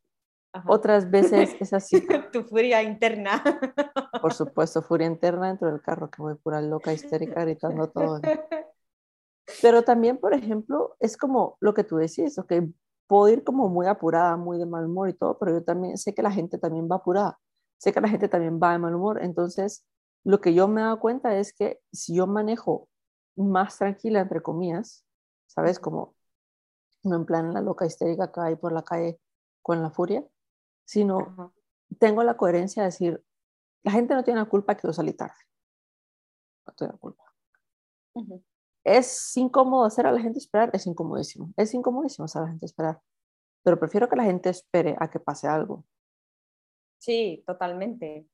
Otras 0.67 1.11
veces 1.11 1.57
es 1.61 1.73
así. 1.73 2.07
tu 2.33 2.43
furia 2.43 2.83
interna. 2.83 3.43
Por 4.23 4.33
supuesto, 4.33 4.83
furia 4.83 5.07
interna 5.07 5.49
dentro 5.49 5.71
del 5.71 5.83
carro, 5.83 6.11
que 6.11 6.23
voy 6.23 6.35
pura 6.37 6.61
loca, 6.61 6.93
histérica, 6.93 7.43
gritando 7.43 7.89
todo. 7.91 8.21
Pero 9.61 9.83
también, 9.83 10.19
por 10.19 10.35
ejemplo, 10.35 10.97
es 10.99 11.17
como 11.17 11.57
lo 11.61 11.75
que 11.75 11.85
tú 11.85 11.97
decís, 11.97 12.39
ok, 12.39 12.53
puedo 13.07 13.29
ir 13.29 13.45
como 13.45 13.69
muy 13.69 13.87
apurada, 13.87 14.37
muy 14.37 14.59
de 14.59 14.67
mal 14.67 14.87
humor 14.87 15.09
y 15.09 15.15
todo, 15.15 15.39
pero 15.39 15.53
yo 15.53 15.63
también 15.63 15.97
sé 15.99 16.15
que 16.15 16.23
la 16.23 16.33
gente 16.33 16.59
también 16.59 16.89
va 16.91 16.97
apurada, 16.97 17.39
sé 17.79 17.93
que 17.93 18.01
la 18.01 18.09
gente 18.09 18.29
también 18.29 18.59
va 18.61 18.73
de 18.73 18.79
mal 18.79 18.95
humor. 18.95 19.23
Entonces, 19.23 19.87
lo 20.25 20.41
que 20.41 20.55
yo 20.55 20.67
me 20.67 20.81
he 20.81 20.85
dado 20.85 20.99
cuenta 20.99 21.37
es 21.37 21.53
que 21.53 21.81
si 21.93 22.17
yo 22.17 22.27
manejo 22.27 22.89
más 23.37 23.79
tranquila, 23.79 24.21
entre 24.21 24.43
comillas, 24.43 25.05
¿sabes? 25.47 25.79
Como 25.79 26.15
no 27.03 27.17
en 27.17 27.27
plan 27.27 27.55
la 27.55 27.61
loca 27.61 27.87
histérica 27.87 28.33
que 28.33 28.41
hay 28.41 28.57
por 28.57 28.73
la 28.73 28.83
calle 28.83 29.21
con 29.63 29.83
la 29.83 29.91
furia, 29.91 30.25
sino 30.85 31.53
tengo 31.99 32.23
la 32.23 32.37
coherencia 32.37 32.83
de 32.83 32.89
decir, 32.89 33.25
la 33.83 33.93
gente 33.93 34.15
no 34.15 34.25
tiene 34.25 34.41
la 34.41 34.47
culpa 34.47 34.77
que 34.77 34.87
yo 34.87 34.93
salí 34.93 35.13
tarde. 35.13 35.35
No 36.67 36.73
tiene 36.75 36.93
la 36.93 36.99
culpa. 36.99 37.25
Es 38.85 39.37
incómodo 39.37 39.85
hacer 39.85 40.07
a 40.07 40.13
la 40.13 40.21
gente 40.21 40.39
esperar, 40.39 40.71
es 40.73 40.87
incomodísimo. 40.87 41.53
Es 41.57 41.75
incomodísimo 41.75 42.25
hacer 42.25 42.43
a 42.43 42.45
la 42.45 42.51
gente 42.51 42.67
esperar. 42.67 43.01
Pero 43.63 43.79
prefiero 43.79 44.09
que 44.09 44.17
la 44.17 44.25
gente 44.25 44.49
espere 44.49 44.97
a 44.99 45.11
que 45.11 45.21
pase 45.21 45.49
algo. 45.49 45.85
Sí, 46.99 47.43
totalmente. 47.47 48.29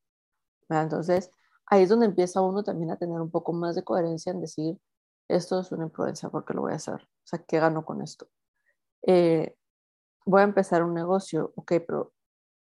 Entonces, 0.68 1.30
ahí 1.66 1.82
es 1.82 1.88
donde 1.88 2.06
empieza 2.06 2.40
uno 2.42 2.62
también 2.62 2.90
a 2.90 2.96
tener 2.96 3.20
un 3.20 3.30
poco 3.30 3.52
más 3.52 3.74
de 3.74 3.84
coherencia 3.84 4.32
en 4.32 4.40
decir, 4.40 4.78
esto 5.28 5.60
es 5.60 5.72
una 5.72 5.84
imprudencia 5.84 6.28
porque 6.28 6.54
lo 6.54 6.62
voy 6.62 6.72
a 6.72 6.76
hacer. 6.76 7.02
O 7.02 7.26
sea, 7.26 7.38
¿qué 7.46 7.58
gano 7.58 7.84
con 7.84 8.02
esto? 8.02 8.28
Eh, 9.06 9.56
voy 10.24 10.40
a 10.40 10.44
empezar 10.44 10.82
un 10.82 10.94
negocio, 10.94 11.52
ok, 11.56 11.72
pero 11.86 12.12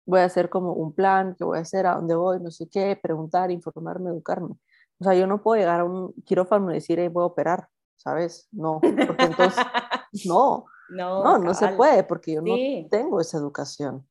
voy 0.05 0.19
a 0.19 0.25
hacer 0.25 0.49
como 0.49 0.73
un 0.73 0.93
plan, 0.93 1.35
qué 1.37 1.43
voy 1.43 1.57
a 1.57 1.61
hacer, 1.61 1.85
a 1.85 1.95
dónde 1.95 2.15
voy, 2.15 2.39
no 2.39 2.51
sé 2.51 2.67
qué, 2.69 2.99
preguntar, 3.01 3.51
informarme, 3.51 4.09
educarme. 4.09 4.55
O 4.99 5.03
sea, 5.03 5.13
yo 5.15 5.27
no 5.27 5.41
puedo 5.41 5.59
llegar 5.59 5.81
a 5.81 5.85
un 5.85 6.13
quirófano 6.25 6.71
y 6.71 6.75
decir, 6.75 6.99
hey, 6.99 7.07
voy 7.07 7.23
a 7.23 7.27
operar, 7.27 7.67
¿sabes? 7.95 8.47
No, 8.51 8.79
porque 8.81 9.23
entonces, 9.23 9.63
no, 10.25 10.65
no, 10.89 11.37
no, 11.37 11.53
se 11.53 11.69
puede, 11.69 12.03
porque 12.03 12.33
yo 12.33 12.41
no 12.41 12.55
tengo 12.89 13.19
esa 13.19 13.37
educación. 13.37 14.07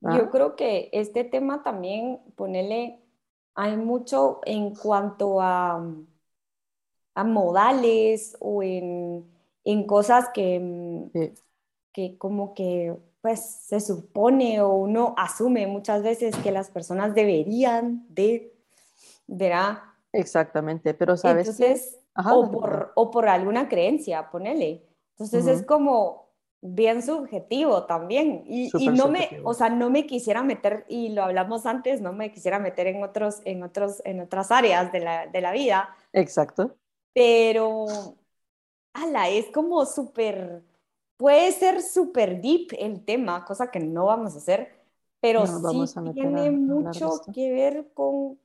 Yo 0.00 0.30
creo 0.30 0.56
que 0.56 0.88
este 0.92 1.24
tema 1.24 1.62
también, 1.62 2.20
ponele, 2.36 3.04
hay 3.54 3.76
mucho 3.76 4.40
en 4.44 4.74
cuanto 4.74 5.40
a, 5.40 5.84
a 7.14 7.24
modales 7.24 8.36
o 8.40 8.62
en, 8.62 9.26
en 9.64 9.86
cosas 9.86 10.28
que, 10.32 11.10
que 11.92 12.18
como 12.18 12.54
que 12.54 12.96
pues 13.20 13.40
se 13.40 13.80
supone 13.80 14.60
o 14.62 14.74
uno 14.74 15.14
asume 15.18 15.66
muchas 15.66 16.02
veces 16.02 16.34
que 16.36 16.52
las 16.52 16.70
personas 16.70 17.14
deberían 17.14 18.06
de, 18.08 18.54
¿verdad? 19.26 19.78
Exactamente, 20.12 20.94
pero 20.94 21.16
sabes 21.16 21.48
Entonces, 21.48 21.98
o, 22.16 22.50
por, 22.50 22.92
o 22.94 23.10
por 23.10 23.28
alguna 23.28 23.68
creencia, 23.68 24.30
ponele. 24.30 24.86
Entonces 25.12 25.46
es 25.46 25.66
como 25.66 26.30
bien 26.62 27.02
subjetivo 27.02 27.84
también. 27.84 28.44
Y, 28.46 28.70
y 28.78 28.88
no 28.88 29.08
me, 29.08 29.40
o 29.44 29.54
sea, 29.54 29.68
no 29.68 29.90
me 29.90 30.06
quisiera 30.06 30.42
meter, 30.42 30.84
y 30.88 31.10
lo 31.10 31.22
hablamos 31.22 31.66
antes, 31.66 32.00
no 32.00 32.12
me 32.12 32.32
quisiera 32.32 32.58
meter 32.58 32.86
en, 32.86 33.02
otros, 33.02 33.40
en, 33.44 33.62
otros, 33.62 34.02
en 34.04 34.20
otras 34.20 34.50
áreas 34.50 34.90
de 34.92 35.00
la, 35.00 35.26
de 35.26 35.40
la 35.40 35.52
vida. 35.52 35.90
Exacto. 36.12 36.76
Pero, 37.12 37.86
ala, 38.92 39.28
es 39.28 39.46
como 39.50 39.84
súper 39.86 40.62
puede 41.20 41.52
ser 41.52 41.82
súper 41.82 42.40
deep 42.40 42.68
el 42.78 43.04
tema, 43.04 43.44
cosa 43.44 43.70
que 43.70 43.78
no 43.78 44.06
vamos 44.06 44.34
a 44.34 44.38
hacer, 44.38 44.72
pero 45.20 45.46
sí 45.46 45.84
tiene 46.14 46.50
mucho 46.50 47.20
que 47.34 47.52
ver 47.52 47.90
con, 47.92 48.38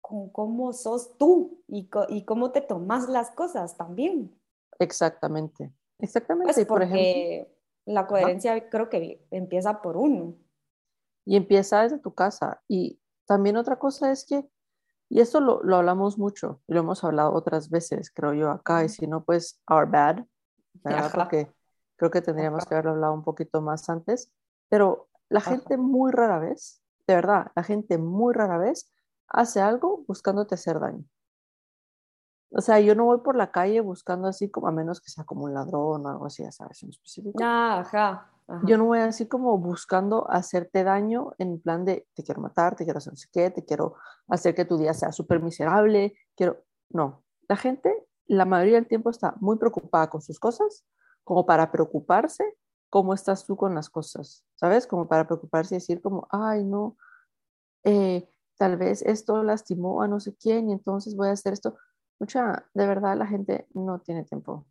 con 0.00 0.30
cómo 0.30 0.72
sos 0.72 1.18
tú 1.18 1.60
y, 1.66 1.90
y, 2.10 2.24
cómo 2.24 2.52
te 2.52 2.60
tomas 2.60 3.08
las 3.08 3.32
cosas 3.32 3.76
también. 3.76 4.32
Exactamente, 4.78 5.72
exactamente. 5.98 6.54
Pues 6.54 6.64
por 6.64 6.82
ejemplo, 6.84 7.52
la 7.86 8.06
coherencia 8.06 8.70
creo 8.70 8.88
que 8.88 9.26
empieza 9.32 9.82
por 9.82 9.96
uno. 9.96 10.36
Y 11.24 11.34
empieza 11.34 11.82
desde 11.82 11.98
tu 11.98 12.14
casa. 12.14 12.62
Y 12.68 13.00
también 13.26 13.56
otra 13.56 13.80
cosa 13.80 14.12
es 14.12 14.24
que, 14.24 14.48
y 15.12 15.20
esto 15.20 15.40
lo, 15.40 15.62
lo 15.62 15.76
hablamos 15.76 16.18
mucho, 16.18 16.60
y 16.66 16.74
lo 16.74 16.80
hemos 16.80 17.04
hablado 17.04 17.34
otras 17.34 17.70
veces, 17.70 18.10
creo 18.10 18.32
yo, 18.32 18.50
acá, 18.50 18.82
y 18.84 18.88
si 18.88 19.06
no, 19.06 19.22
pues, 19.24 19.60
our 19.68 19.88
bad, 19.88 20.24
¿verdad? 20.82 21.10
Porque 21.14 21.52
Creo 22.02 22.10
que 22.10 22.20
tendríamos 22.20 22.66
que 22.66 22.74
haberlo 22.74 22.90
hablado 22.90 23.14
un 23.14 23.22
poquito 23.22 23.60
más 23.60 23.88
antes, 23.88 24.32
pero 24.68 25.08
la 25.28 25.40
gente 25.40 25.76
muy 25.76 26.10
rara 26.10 26.40
vez, 26.40 26.82
de 27.06 27.14
verdad, 27.14 27.52
la 27.54 27.62
gente 27.62 27.96
muy 27.96 28.34
rara 28.34 28.58
vez 28.58 28.92
hace 29.28 29.60
algo 29.60 30.02
buscándote 30.08 30.56
hacer 30.56 30.80
daño. 30.80 31.04
O 32.50 32.60
sea, 32.60 32.80
yo 32.80 32.96
no 32.96 33.04
voy 33.04 33.18
por 33.18 33.36
la 33.36 33.52
calle 33.52 33.80
buscando 33.82 34.26
así 34.26 34.50
como, 34.50 34.66
a 34.66 34.72
menos 34.72 35.00
que 35.00 35.10
sea 35.10 35.22
como 35.22 35.44
un 35.44 35.54
ladrón 35.54 36.04
o 36.04 36.08
algo 36.08 36.26
así, 36.26 36.42
ya 36.42 36.50
sabes, 36.50 36.82
en 36.82 36.90
específico. 36.90 37.38
Ah, 37.40 37.84
ajá, 38.52 38.66
Yo 38.66 38.78
no 38.78 38.84
voy 38.86 38.98
así 39.00 39.26
como 39.26 39.56
buscando 39.58 40.30
hacerte 40.30 40.84
daño 40.84 41.32
en 41.38 41.60
plan 41.60 41.84
de 41.84 42.06
te 42.14 42.22
quiero 42.22 42.40
matar, 42.40 42.76
te 42.76 42.84
quiero 42.84 42.98
hacer 42.98 43.12
no 43.12 43.16
sé 43.16 43.28
qué, 43.32 43.50
te 43.50 43.64
quiero 43.64 43.96
hacer 44.28 44.54
que 44.54 44.64
tu 44.64 44.78
día 44.78 44.94
sea 44.94 45.12
súper 45.12 45.42
miserable, 45.42 46.14
quiero... 46.36 46.64
No, 46.90 47.24
la 47.48 47.56
gente 47.56 48.06
la 48.26 48.44
mayoría 48.44 48.76
del 48.76 48.88
tiempo 48.88 49.10
está 49.10 49.34
muy 49.40 49.58
preocupada 49.58 50.08
con 50.08 50.22
sus 50.22 50.38
cosas, 50.38 50.84
como 51.24 51.44
para 51.46 51.70
preocuparse 51.70 52.56
cómo 52.88 53.14
estás 53.14 53.46
tú 53.46 53.56
con 53.56 53.74
las 53.74 53.90
cosas, 53.90 54.44
¿sabes? 54.54 54.86
Como 54.86 55.08
para 55.08 55.26
preocuparse 55.26 55.74
y 55.74 55.78
decir 55.78 56.00
como, 56.00 56.26
ay, 56.30 56.64
no, 56.64 56.96
eh, 57.84 58.28
tal 58.56 58.76
vez 58.76 59.02
esto 59.02 59.42
lastimó 59.42 60.02
a 60.02 60.08
no 60.08 60.20
sé 60.20 60.34
quién 60.34 60.70
y 60.70 60.72
entonces 60.72 61.16
voy 61.16 61.28
a 61.28 61.32
hacer 61.32 61.52
esto. 61.52 61.76
Mucha, 62.18 62.66
de 62.74 62.86
verdad 62.86 63.16
la 63.16 63.26
gente 63.26 63.66
no 63.74 63.98
tiene 64.00 64.24
tiempo. 64.24 64.66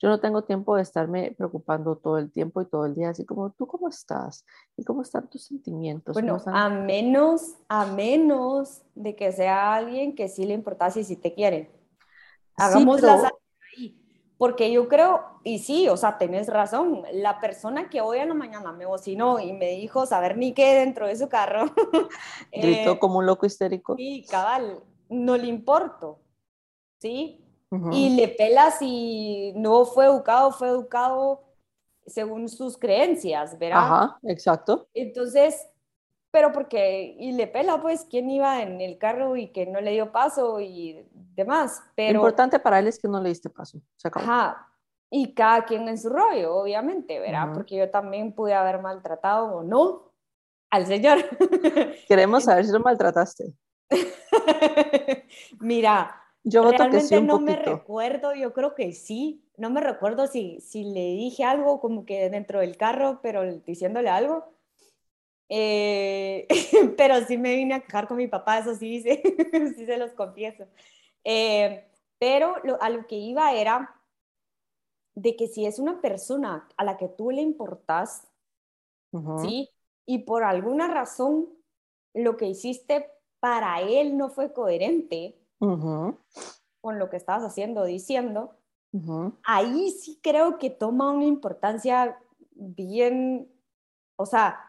Yo 0.00 0.08
no 0.08 0.20
tengo 0.20 0.42
tiempo 0.42 0.76
de 0.76 0.82
estarme 0.82 1.34
preocupando 1.36 1.96
todo 1.96 2.18
el 2.18 2.30
tiempo 2.30 2.60
y 2.60 2.66
todo 2.66 2.84
el 2.86 2.94
día, 2.94 3.10
así 3.10 3.24
como, 3.24 3.50
¿tú 3.50 3.66
cómo 3.66 3.88
estás? 3.88 4.44
¿Y 4.76 4.84
cómo 4.84 5.02
están 5.02 5.28
tus 5.30 5.44
sentimientos? 5.44 6.14
Bueno, 6.14 6.38
a 6.46 6.68
menos, 6.68 7.54
a 7.68 7.86
menos 7.86 8.82
de 8.94 9.16
que 9.16 9.32
sea 9.32 9.74
alguien 9.74 10.14
que 10.14 10.28
sí 10.28 10.44
le 10.44 10.54
importase 10.54 11.00
y 11.00 11.04
sí 11.04 11.16
te 11.16 11.32
quiere. 11.32 11.70
Hagamos 12.56 13.00
las 13.02 13.22
porque 14.36 14.72
yo 14.72 14.88
creo, 14.88 15.22
y 15.44 15.60
sí, 15.60 15.88
o 15.88 15.96
sea, 15.96 16.18
tenés 16.18 16.48
razón, 16.48 17.02
la 17.12 17.40
persona 17.40 17.88
que 17.88 18.00
hoy 18.00 18.18
en 18.18 18.28
la 18.28 18.34
mañana 18.34 18.72
me 18.72 18.84
bocinó 18.84 19.38
y 19.38 19.52
me 19.52 19.70
dijo 19.70 20.06
saber 20.06 20.36
ni 20.36 20.52
qué 20.52 20.74
dentro 20.74 21.06
de 21.06 21.16
su 21.16 21.28
carro. 21.28 21.66
Gritó 22.52 22.92
eh, 22.92 22.98
como 22.98 23.18
un 23.18 23.26
loco 23.26 23.46
histérico. 23.46 23.94
Sí, 23.96 24.26
cabal, 24.28 24.82
no 25.08 25.36
le 25.36 25.46
importo, 25.46 26.18
¿sí? 27.00 27.43
Y 27.92 28.10
le 28.16 28.28
pela 28.28 28.70
si 28.70 29.52
no 29.56 29.84
fue 29.84 30.06
educado, 30.06 30.50
fue 30.52 30.68
educado 30.68 31.42
según 32.06 32.48
sus 32.48 32.76
creencias, 32.76 33.58
¿verdad? 33.58 33.78
Ajá, 33.78 34.18
exacto. 34.24 34.88
Entonces, 34.94 35.66
pero 36.30 36.52
porque, 36.52 37.16
y 37.18 37.32
le 37.32 37.46
pela, 37.46 37.80
pues, 37.80 38.06
quién 38.10 38.28
iba 38.28 38.60
en 38.62 38.80
el 38.80 38.98
carro 38.98 39.36
y 39.36 39.52
que 39.52 39.66
no 39.66 39.80
le 39.80 39.92
dio 39.92 40.12
paso 40.12 40.60
y 40.60 41.06
demás. 41.12 41.82
Pero, 41.94 42.14
Lo 42.14 42.18
importante 42.18 42.58
para 42.58 42.78
él 42.78 42.88
es 42.88 42.98
que 42.98 43.08
no 43.08 43.20
le 43.20 43.28
diste 43.28 43.50
paso. 43.50 43.80
Se 43.96 44.08
acabó. 44.08 44.24
Ajá. 44.24 44.68
Y 45.10 45.32
cada 45.32 45.64
quien 45.64 45.88
en 45.88 45.96
su 45.96 46.08
rollo, 46.08 46.56
obviamente, 46.56 47.20
¿verdad? 47.20 47.52
Porque 47.54 47.76
yo 47.76 47.88
también 47.88 48.32
pude 48.32 48.52
haber 48.52 48.80
maltratado 48.80 49.58
o 49.58 49.62
no 49.62 50.10
al 50.70 50.86
señor. 50.86 51.18
Queremos 52.08 52.42
saber 52.44 52.64
si 52.64 52.72
lo 52.72 52.80
maltrataste. 52.80 53.54
Mira, 55.60 56.20
yo 56.44 56.70
realmente 56.70 57.20
no 57.20 57.40
me 57.40 57.56
recuerdo, 57.56 58.34
yo 58.34 58.52
creo 58.52 58.74
que 58.74 58.92
sí. 58.92 59.40
No 59.56 59.70
me 59.70 59.80
recuerdo 59.80 60.26
si, 60.26 60.60
si 60.60 60.84
le 60.84 61.12
dije 61.14 61.44
algo 61.44 61.80
como 61.80 62.04
que 62.04 62.28
dentro 62.30 62.60
del 62.60 62.76
carro, 62.76 63.20
pero 63.22 63.42
diciéndole 63.60 64.10
algo 64.10 64.54
eh, 65.48 66.48
pero 66.96 67.24
sí 67.26 67.36
me 67.36 67.54
vine 67.54 67.74
a 67.74 67.80
quejar 67.80 68.08
con 68.08 68.16
mi 68.16 68.26
papá, 68.26 68.58
eso 68.58 68.74
sí, 68.74 69.02
sí, 69.02 69.20
sí 69.76 69.86
se 69.86 69.96
los 69.96 70.12
confieso. 70.12 70.66
Eh, 71.22 71.86
pero 72.18 72.56
lo, 72.64 72.80
a 72.82 72.90
lo 72.90 73.06
que 73.06 73.16
iba 73.16 73.52
era 73.52 74.00
de 75.14 75.36
que 75.36 75.46
si 75.46 75.66
es 75.66 75.78
una 75.78 76.00
persona 76.00 76.68
a 76.76 76.84
la 76.84 76.96
que 76.96 77.08
tú 77.08 77.30
le 77.30 77.40
importas, 77.40 78.26
¿sí? 79.40 79.70
Y 80.06 80.18
por 80.20 80.42
alguna 80.42 80.88
razón 80.88 81.48
lo 82.14 82.36
que 82.36 82.46
hiciste 82.46 83.10
para 83.38 83.80
él 83.80 84.16
no 84.16 84.28
fue 84.28 84.52
coherente 84.52 85.38
con 85.58 86.98
lo 86.98 87.10
que 87.10 87.16
estabas 87.16 87.44
haciendo, 87.44 87.84
diciendo, 87.84 88.56
ahí 89.44 89.90
sí 89.90 90.20
creo 90.22 90.58
que 90.58 90.70
toma 90.70 91.10
una 91.10 91.24
importancia 91.24 92.18
bien, 92.52 93.50
o 94.16 94.26
sea, 94.26 94.60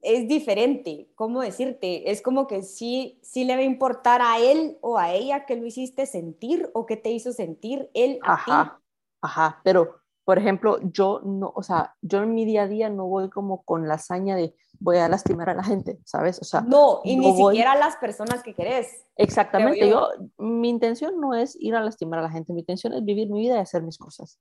es 0.00 0.28
diferente, 0.28 1.08
¿cómo 1.14 1.40
decirte? 1.40 2.10
Es 2.10 2.20
como 2.20 2.46
que 2.46 2.62
sí, 2.62 3.18
sí 3.22 3.44
le 3.44 3.54
va 3.54 3.60
a 3.60 3.64
importar 3.64 4.20
a 4.20 4.38
él 4.38 4.76
o 4.82 4.98
a 4.98 5.12
ella 5.12 5.46
que 5.46 5.56
lo 5.56 5.66
hiciste 5.66 6.04
sentir 6.04 6.70
o 6.74 6.84
que 6.84 6.96
te 6.96 7.10
hizo 7.10 7.32
sentir 7.32 7.90
él 7.94 8.18
a 8.22 8.34
ajá, 8.34 8.64
ti. 8.64 8.84
Ajá, 9.22 9.60
pero 9.64 10.00
por 10.24 10.38
ejemplo, 10.38 10.78
yo 10.82 11.20
no, 11.24 11.52
o 11.54 11.62
sea, 11.62 11.96
yo 12.02 12.22
en 12.22 12.34
mi 12.34 12.44
día 12.44 12.62
a 12.62 12.68
día 12.68 12.90
no 12.90 13.06
voy 13.06 13.30
como 13.30 13.62
con 13.62 13.88
la 13.88 13.94
hazaña 13.94 14.36
de 14.36 14.54
voy 14.80 14.98
a 14.98 15.08
lastimar 15.08 15.50
a 15.50 15.54
la 15.54 15.64
gente, 15.64 15.98
¿sabes? 16.04 16.40
O 16.40 16.44
sea, 16.44 16.60
no, 16.60 17.00
y 17.04 17.16
ni 17.16 17.34
siquiera 17.34 17.72
a 17.72 17.78
las 17.78 17.96
personas 17.96 18.42
que 18.42 18.54
querés. 18.54 19.04
Exactamente, 19.16 19.88
yo. 19.88 20.08
mi 20.38 20.68
intención 20.68 21.20
no 21.20 21.34
es 21.34 21.56
ir 21.60 21.74
a 21.74 21.80
lastimar 21.80 22.18
a 22.18 22.22
la 22.22 22.30
gente, 22.30 22.52
mi 22.52 22.60
intención 22.60 22.92
es 22.92 23.04
vivir 23.04 23.30
mi 23.30 23.40
vida 23.40 23.56
y 23.56 23.60
hacer 23.60 23.82
mis 23.82 23.98
cosas. 23.98 24.38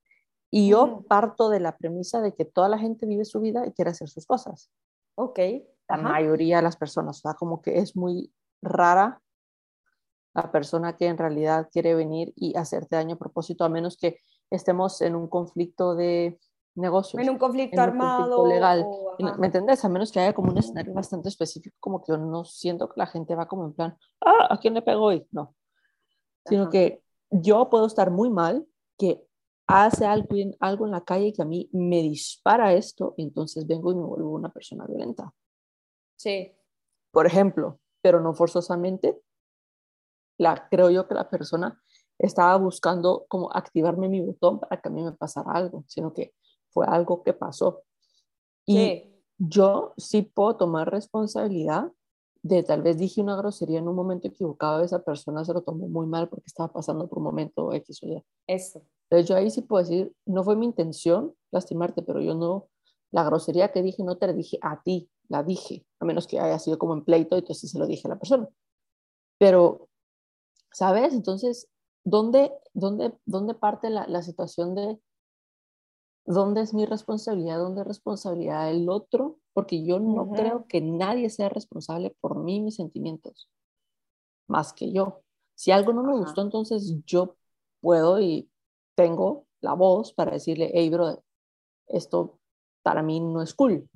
Y 0.52 0.70
yo 0.70 1.04
parto 1.08 1.50
de 1.50 1.60
la 1.60 1.78
premisa 1.78 2.22
de 2.22 2.34
que 2.34 2.46
toda 2.46 2.70
la 2.70 2.78
gente 2.78 3.06
vive 3.08 3.25
su 3.25 3.40
vida 3.40 3.66
y 3.66 3.72
quiere 3.72 3.92
hacer 3.92 4.08
sus 4.10 4.25
cosas. 4.28 4.70
Ok. 5.16 5.40
La 5.90 5.98
mayoría 5.98 6.58
de 6.58 6.63
las 6.63 6.78
personas, 6.78 7.18
o 7.18 7.22
sea, 7.22 7.34
como 7.34 7.62
que 7.62 7.80
es 7.80 7.96
muy 7.96 8.32
rara 8.62 9.22
la 10.34 10.52
persona 10.52 10.98
que 10.98 11.08
en 11.08 11.18
realidad 11.18 11.70
quiere 11.72 11.96
venir 11.96 12.34
y 12.36 12.56
hacerte 12.58 12.96
daño 12.96 13.16
a 13.16 13.20
propósito, 13.20 13.63
a 13.63 13.70
menos 13.70 13.98
que 13.98 14.20
estemos 14.50 15.02
en 15.02 15.16
un 15.16 15.28
conflicto 15.28 15.96
de 15.96 16.40
negocios. 16.75 17.22
En 17.22 17.30
un 17.30 17.38
conflicto 17.38 17.82
armado. 17.82 18.48
legal. 18.48 18.86
¿Me 19.38 19.48
entendés? 19.48 19.84
A 19.84 19.89
menos 19.89 20.12
que 20.12 20.20
haya 20.20 20.34
como 20.34 20.51
un 20.51 20.58
escenario 20.58 20.94
bastante 20.94 21.30
específico, 21.30 21.75
como 21.80 22.01
que 22.01 22.12
yo 22.12 22.18
no 22.18 22.44
siento 22.46 22.89
que 22.89 22.96
la 22.98 23.08
gente 23.08 23.36
va 23.36 23.48
como 23.48 23.65
en 23.65 23.74
plan, 23.74 23.98
ah, 24.22 24.48
¿a 24.50 24.58
quién 24.58 24.74
le 24.74 24.82
pego 24.82 25.06
hoy? 25.06 25.27
No. 25.32 25.56
Sino 26.46 26.70
que 26.70 27.01
yo 27.30 27.70
puedo 27.70 27.86
estar 27.86 28.12
muy 28.12 28.30
mal, 28.30 28.65
que 28.98 29.24
hace 29.68 30.06
algo 30.06 30.36
en, 30.36 30.56
algo 30.60 30.86
en 30.86 30.92
la 30.92 31.01
calle 31.01 31.34
que 31.34 31.42
a 31.42 31.46
mí 31.46 31.70
me 31.72 32.01
dispara 32.01 32.74
esto, 32.74 33.13
y 33.18 33.24
entonces 33.24 33.65
vengo 33.65 33.92
y 33.92 33.96
me 33.96 34.03
vuelvo 34.03 34.32
una 34.32 34.50
persona 34.50 34.86
violenta. 34.86 35.34
Sí. 36.15 36.53
Por 37.12 37.25
ejemplo, 37.25 37.80
pero 38.01 38.20
no 38.20 38.34
forzosamente, 38.34 39.20
la, 40.38 40.68
creo 40.70 40.89
yo 40.89 41.08
que 41.08 41.13
la 41.13 41.30
persona 41.30 41.82
estaba 42.18 42.56
buscando 42.58 43.25
como 43.27 43.51
activarme 43.53 44.10
mi 44.10 44.22
botón 44.22 44.60
para 44.60 44.82
que 44.82 44.89
a 44.89 44.92
mí 44.92 45.03
me 45.03 45.12
pasara 45.13 45.51
algo, 45.53 45.84
sino 45.88 46.13
que 46.13 46.34
fue 46.74 46.86
algo 46.88 47.24
que 47.24 47.34
pasó. 47.34 47.84
Y 48.65 49.03
yo 49.38 49.94
sí 49.98 50.22
puedo 50.22 50.56
tomar 50.56 50.92
responsabilidad 50.92 51.92
de 52.44 52.62
tal 52.62 52.82
vez 52.82 52.98
dije 52.98 53.22
una 53.22 53.38
grosería 53.38 53.80
en 53.80 53.88
un 53.88 53.96
momento 53.96 54.27
equivocado, 54.27 54.84
esa 54.84 55.01
persona 55.01 55.46
se 55.46 55.53
lo 55.53 55.62
tomó 55.62 55.88
muy 55.88 56.06
mal 56.06 56.27
porque 56.27 56.48
estaba 56.48 56.72
pasando 56.72 57.08
por 57.08 57.20
un 57.20 57.24
momento 57.24 57.72
X 57.72 58.03
o 58.03 58.08
Y. 58.08 58.24
Eso. 58.48 58.82
Entonces 59.10 59.30
yo 59.30 59.36
ahí 59.36 59.50
sí 59.50 59.62
puedo 59.62 59.82
decir, 59.82 60.13
no 60.25 60.44
fue 60.44 60.58
mi 60.58 60.65
intención 60.65 61.34
lastimarte, 61.51 62.01
pero 62.01 62.20
yo 62.20 62.36
no, 62.36 62.68
la 63.12 63.24
grosería 63.24 63.72
que 63.72 63.82
dije 63.82 64.03
no 64.03 64.18
te 64.18 64.27
la 64.27 64.34
dije 64.34 64.60
a 64.62 64.82
ti, 64.84 65.10
la 65.30 65.42
dije, 65.42 65.86
a 66.00 66.06
menos 66.06 66.27
que 66.27 66.39
haya 66.39 66.60
sido 66.60 66.77
como 66.77 66.94
en 66.94 67.06
pleito, 67.06 67.38
y 67.38 67.39
entonces 67.39 67.72
se 67.72 67.80
lo 67.80 67.88
dije 67.88 68.08
a 68.08 68.10
la 68.10 68.20
persona. 68.20 68.50
Pero, 69.38 69.88
¿sabes? 70.74 71.13
Entonces, 71.13 71.70
¿dónde, 72.03 72.51
dónde, 72.74 73.13
dónde 73.25 73.53
parte 73.53 73.89
la, 73.89 74.06
la 74.08 74.22
situación 74.22 74.75
de 74.75 75.00
dónde 76.25 76.62
es 76.62 76.74
mi 76.74 76.86
responsabilidad, 76.86 77.58
dónde 77.58 77.82
es 77.82 77.88
responsabilidad 77.88 78.68
del 78.68 78.89
otro? 78.89 79.39
Porque 79.53 79.84
yo 79.84 80.00
no 80.00 80.32
creo 80.32 80.65
que 80.68 80.82
nadie 80.82 81.30
sea 81.30 81.50
responsable 81.50 82.15
por 82.20 82.38
mí, 82.38 82.62
mis 82.62 82.75
sentimientos, 82.75 83.50
más 84.48 84.74
que 84.74 84.92
yo. 84.92 85.22
Si 85.56 85.72
algo 85.72 85.94
no 85.94 86.03
me 86.03 86.18
gustó, 86.18 86.42
entonces 86.42 86.96
yo 87.06 87.36
puedo 87.82 88.20
y 88.20 88.50
tengo 88.96 89.46
la 89.62 89.74
voz 89.74 90.13
para 90.13 90.32
decirle, 90.32 90.72
hey, 90.74 90.89
bro, 90.89 91.24
esto 91.88 92.39
para 92.82 93.01
mí 93.01 93.20
no 93.20 93.42
es 93.42 93.53
cool. 93.53 93.88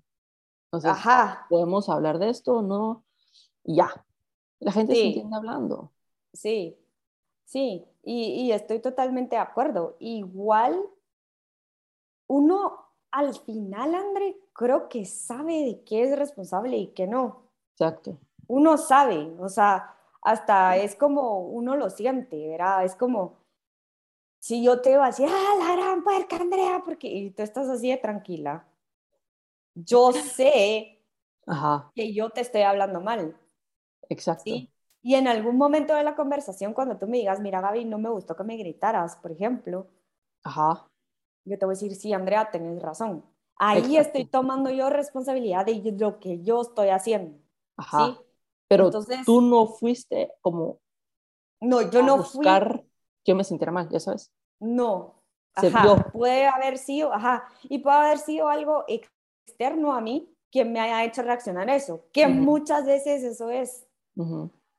Entonces, 0.72 1.03
podemos 1.50 1.89
hablar 1.89 2.19
de 2.19 2.29
esto, 2.29 2.62
¿no? 2.62 3.05
ya. 3.67 4.05
La 4.60 4.72
gente 4.72 4.96
se 4.96 5.07
entiende 5.07 5.36
hablando. 5.36 5.91
Sí, 6.34 6.77
sí, 7.46 7.86
y, 8.03 8.41
y, 8.41 8.51
estoy 8.51 8.79
totalmente 8.79 9.36
de 9.36 9.41
acuerdo. 9.41 9.98
Igual, 10.00 10.81
uno 12.27 12.88
al 13.12 13.34
final, 13.34 13.96
André, 13.96 14.38
creo 14.53 14.89
que 14.89 15.05
sabe 15.05 15.65
de 15.65 15.84
qué 15.84 16.03
es 16.03 16.17
responsable 16.17 16.77
y 16.77 16.88
qué 16.88 17.07
no. 17.07 17.43
Exacto. 17.72 18.17
Uno 18.48 18.77
sabe, 18.77 19.36
o 19.39 19.50
sea, 19.50 19.96
hasta 20.22 20.77
es 20.77 20.96
como 20.96 21.41
uno 21.41 21.75
lo 21.75 21.89
siente, 21.89 22.48
¿verdad? 22.48 22.86
Es 22.86 22.96
como, 22.96 23.38
si 24.39 24.63
yo 24.63 24.81
te 24.81 24.91
voy 24.96 25.03
a 25.03 25.07
decir, 25.07 25.27
ah, 25.29 25.55
la 25.60 25.75
gran 25.75 26.03
puerca, 26.03 26.38
Andrea, 26.38 26.81
porque 26.84 27.07
y 27.07 27.31
tú 27.31 27.43
estás 27.43 27.67
así 27.69 27.89
de 27.89 27.98
tranquila, 27.98 28.65
yo 29.74 30.12
sé 30.13 31.01
que 31.96 32.13
yo 32.13 32.29
te 32.29 32.41
estoy 32.41 32.62
hablando 32.62 33.01
mal. 33.01 33.38
Exacto. 34.10 34.43
¿sí? 34.43 34.69
Y 35.01 35.15
en 35.15 35.27
algún 35.27 35.57
momento 35.57 35.96
de 35.96 36.03
la 36.03 36.15
conversación, 36.15 36.74
cuando 36.74 36.98
tú 36.98 37.07
me 37.07 37.17
digas, 37.17 37.39
mira, 37.39 37.62
Gaby, 37.62 37.86
no 37.86 37.98
me 37.98 38.10
gustó 38.10 38.36
que 38.36 38.43
me 38.43 38.57
gritaras, 38.57 39.15
por 39.15 39.31
ejemplo, 39.31 39.88
Ajá. 40.43 40.87
Yo 41.48 41.58
te 41.58 41.66
voy 41.66 41.74
a 41.74 41.77
decir, 41.77 41.96
sí, 41.96 42.13
Andrea, 42.13 42.51
tenés 42.51 42.82
razón. 42.82 43.25
Ahí 43.58 43.98
estoy 43.98 44.25
tomando 44.25 44.70
yo 44.70 44.89
responsabilidad 44.89 45.65
de 45.65 45.95
lo 45.98 46.19
que 46.19 46.43
yo 46.43 46.62
estoy 46.62 46.89
haciendo. 46.89 47.39
Ajá. 47.76 48.08
¿sí? 48.08 48.17
Pero 48.67 48.91
tú 49.26 49.41
no 49.41 49.67
fuiste 49.67 50.32
como 50.41 50.80
no, 51.62 51.89
yo 51.89 52.04
no 52.04 52.17
buscar 52.17 52.84
que 53.24 53.32
yo 53.32 53.36
me 53.36 53.43
sintiera 53.43 53.71
mal, 53.71 53.89
ya 53.89 54.00
sabes. 54.00 54.32
No. 54.60 55.24
Ajá. 55.56 56.12
Puede 56.12 56.45
haber 56.45 56.78
sido, 56.78 57.12
ajá, 57.13 57.48
y 57.63 57.80
puede 57.80 57.98
haber 57.98 58.19
sido 58.19 58.48
algo 58.48 58.86
externo 58.88 59.93
a 59.93 60.02
mí 60.02 60.32
que 60.52 60.65
me 60.65 60.80
haya 60.80 61.04
hecho 61.04 61.24
reaccionar 61.24 61.69
a 61.69 61.76
eso, 61.76 62.06
que 62.13 62.28
muchas 62.28 62.86
veces 62.86 63.24
eso 63.24 63.50
es. 63.50 63.88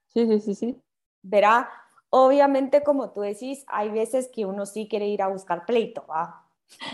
Sí, 0.07 0.27
sí, 0.27 0.41
sí, 0.41 0.55
sí. 0.55 0.83
Verá, 1.23 1.69
obviamente 2.11 2.83
como 2.83 3.11
tú 3.11 3.23
decís, 3.23 3.65
hay 3.67 3.91
veces 3.91 4.31
que 4.33 4.47
uno 4.47 4.67
sí 4.67 4.89
quiere 4.89 5.09
ir 5.09 5.21
a 5.21 5.29
buscar 5.29 5.67
pleito, 5.67 6.07
¿va? 6.07 6.48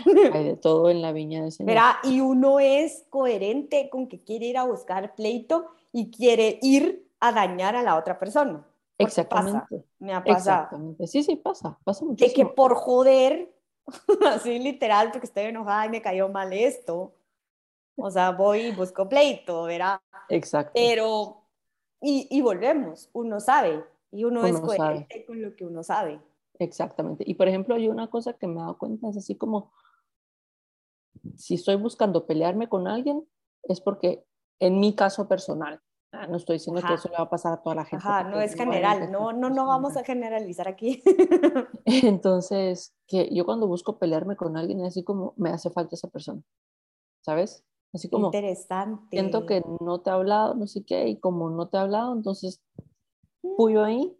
Hay 0.05 0.43
de 0.43 0.57
todo 0.57 0.89
en 0.89 1.01
la 1.01 1.11
viña 1.11 1.43
de 1.43 1.51
Señor. 1.51 1.67
Verá, 1.67 1.99
y 2.03 2.21
uno 2.21 2.59
es 2.59 3.05
coherente 3.09 3.89
con 3.89 4.07
que 4.07 4.23
quiere 4.23 4.47
ir 4.47 4.57
a 4.57 4.63
buscar 4.63 5.15
pleito 5.15 5.67
y 5.91 6.11
quiere 6.11 6.59
ir 6.61 7.07
a 7.19 7.31
dañar 7.31 7.75
a 7.75 7.83
la 7.83 7.97
otra 7.97 8.19
persona. 8.19 8.65
Exactamente. 8.97 9.83
me 9.99 10.13
ha 10.13 10.23
pasado. 10.23 10.37
Exactamente. 10.37 11.07
Sí, 11.07 11.23
sí, 11.23 11.35
pasa, 11.35 11.77
pasa 11.83 12.05
muchísimo. 12.05 12.29
De 12.29 12.33
que 12.33 12.53
por 12.53 12.75
joder, 12.75 13.53
así 14.27 14.59
literal, 14.59 15.11
porque 15.11 15.27
estoy 15.27 15.45
enojada 15.45 15.85
y 15.85 15.89
me 15.89 16.01
cayó 16.01 16.29
mal 16.29 16.53
esto, 16.53 17.13
o 17.97 18.11
sea, 18.11 18.31
voy 18.31 18.61
y 18.61 18.71
busco 18.71 19.07
pleito, 19.07 19.63
¿verdad? 19.63 19.99
Exacto. 20.29 20.71
Pero, 20.73 21.41
y, 22.01 22.27
y 22.29 22.41
volvemos, 22.41 23.09
uno 23.13 23.39
sabe, 23.39 23.83
y 24.11 24.23
uno, 24.23 24.45
es 24.45 24.59
coherente 24.59 25.25
con 25.25 25.41
lo 25.41 25.55
que 25.55 25.65
uno 25.65 25.83
sabe. 25.83 26.19
Exactamente. 26.59 27.23
Y 27.27 27.35
por 27.35 27.47
ejemplo, 27.47 27.75
hay 27.75 27.87
una 27.87 28.09
cosa 28.09 28.33
que 28.33 28.47
me 28.47 28.55
he 28.55 28.57
dado 28.57 28.77
cuenta, 28.77 29.09
es 29.09 29.17
así 29.17 29.35
como, 29.35 29.71
si 31.35 31.55
estoy 31.55 31.75
buscando 31.75 32.25
pelearme 32.25 32.69
con 32.69 32.87
alguien, 32.87 33.27
es 33.63 33.81
porque 33.81 34.25
en 34.59 34.79
mi 34.79 34.95
caso 34.95 35.27
personal, 35.27 35.81
ah, 36.11 36.27
no 36.27 36.37
estoy 36.37 36.57
diciendo 36.57 36.81
que 36.81 36.93
eso 36.93 37.09
le 37.09 37.17
va 37.17 37.23
a 37.23 37.29
pasar 37.29 37.53
a 37.53 37.61
toda 37.61 37.75
la 37.75 37.85
gente. 37.85 38.05
Ajá, 38.07 38.23
no 38.23 38.39
es 38.39 38.53
general, 38.53 39.11
no, 39.11 39.33
no, 39.33 39.49
no 39.49 39.65
vamos 39.67 39.97
a 39.97 40.03
generalizar 40.03 40.67
aquí. 40.67 41.03
Entonces, 41.85 42.95
que 43.07 43.33
yo 43.33 43.45
cuando 43.45 43.67
busco 43.67 43.97
pelearme 43.97 44.35
con 44.35 44.55
alguien 44.57 44.81
es 44.81 44.87
así 44.87 45.03
como 45.03 45.33
me 45.37 45.49
hace 45.49 45.69
falta 45.69 45.95
esa 45.95 46.09
persona, 46.09 46.41
¿sabes? 47.21 47.65
Así 47.93 48.09
como, 48.09 48.27
Interesante. 48.27 49.07
Siento 49.17 49.45
que 49.45 49.61
no 49.79 50.01
te 50.01 50.09
ha 50.09 50.13
hablado, 50.13 50.53
no 50.53 50.67
sé 50.67 50.83
qué, 50.83 51.07
y 51.07 51.19
como 51.19 51.49
no 51.49 51.69
te 51.69 51.77
ha 51.77 51.81
hablado, 51.81 52.13
entonces 52.13 52.61
puyo 53.57 53.83
ahí 53.83 54.17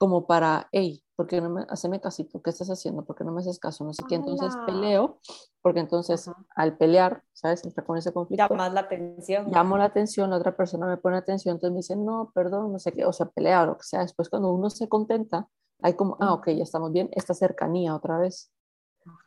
como 0.00 0.26
para, 0.26 0.66
hey, 0.72 1.04
¿por 1.14 1.26
qué 1.26 1.42
no 1.42 1.50
me, 1.50 1.66
haceme 1.68 2.00
casito? 2.00 2.40
¿Qué 2.40 2.48
estás 2.48 2.70
haciendo? 2.70 3.04
¿Por 3.04 3.16
qué 3.16 3.22
no 3.22 3.32
me 3.32 3.40
haces 3.42 3.58
caso? 3.58 3.84
No 3.84 3.92
sé 3.92 4.02
qué, 4.08 4.14
entonces 4.14 4.56
peleo, 4.64 5.20
porque 5.60 5.80
entonces 5.80 6.30
al 6.56 6.78
pelear, 6.78 7.22
¿sabes? 7.34 7.62
Entra 7.66 7.84
con 7.84 7.98
ese 7.98 8.10
conflicto. 8.10 8.48
Llamas 8.48 8.72
la 8.72 8.80
atención. 8.80 9.50
Llamo 9.52 9.76
la 9.76 9.84
atención, 9.84 10.30
la 10.30 10.38
otra 10.38 10.56
persona 10.56 10.86
me 10.86 10.96
pone 10.96 11.18
atención, 11.18 11.56
entonces 11.56 11.72
me 11.72 11.80
dice, 11.80 11.96
no, 11.96 12.32
perdón, 12.34 12.72
no 12.72 12.78
sé 12.78 12.92
qué, 12.92 13.04
o 13.04 13.12
sea, 13.12 13.26
pelea 13.26 13.62
o 13.62 13.66
lo 13.66 13.76
que 13.76 13.82
sea. 13.82 14.00
Después 14.00 14.30
cuando 14.30 14.50
uno 14.50 14.70
se 14.70 14.88
contenta, 14.88 15.46
hay 15.82 15.92
como, 15.92 16.16
ah, 16.18 16.32
ok, 16.32 16.48
ya 16.48 16.62
estamos 16.62 16.92
bien, 16.92 17.10
esta 17.12 17.34
cercanía 17.34 17.94
otra 17.94 18.16
vez. 18.16 18.50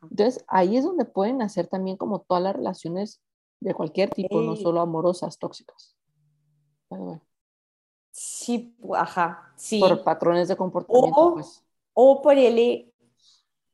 Entonces 0.02 0.44
ahí 0.48 0.76
es 0.76 0.84
donde 0.84 1.06
pueden 1.06 1.44
hacer 1.44 1.68
también 1.68 1.98
como 1.98 2.22
todas 2.22 2.42
las 2.42 2.56
relaciones 2.56 3.22
de 3.60 3.76
cualquier 3.76 4.10
tipo, 4.10 4.42
no 4.42 4.56
solo 4.56 4.82
amorosas, 4.82 5.38
tóxicas. 5.38 5.96
Sí, 8.14 8.78
ajá, 8.94 9.52
sí. 9.56 9.80
Por 9.80 10.04
patrones 10.04 10.48
de 10.48 10.56
comportamiento. 10.56 11.20
O, 11.20 11.34
pues. 11.34 11.64
o 11.94 12.22
por 12.22 12.38
el... 12.38 12.90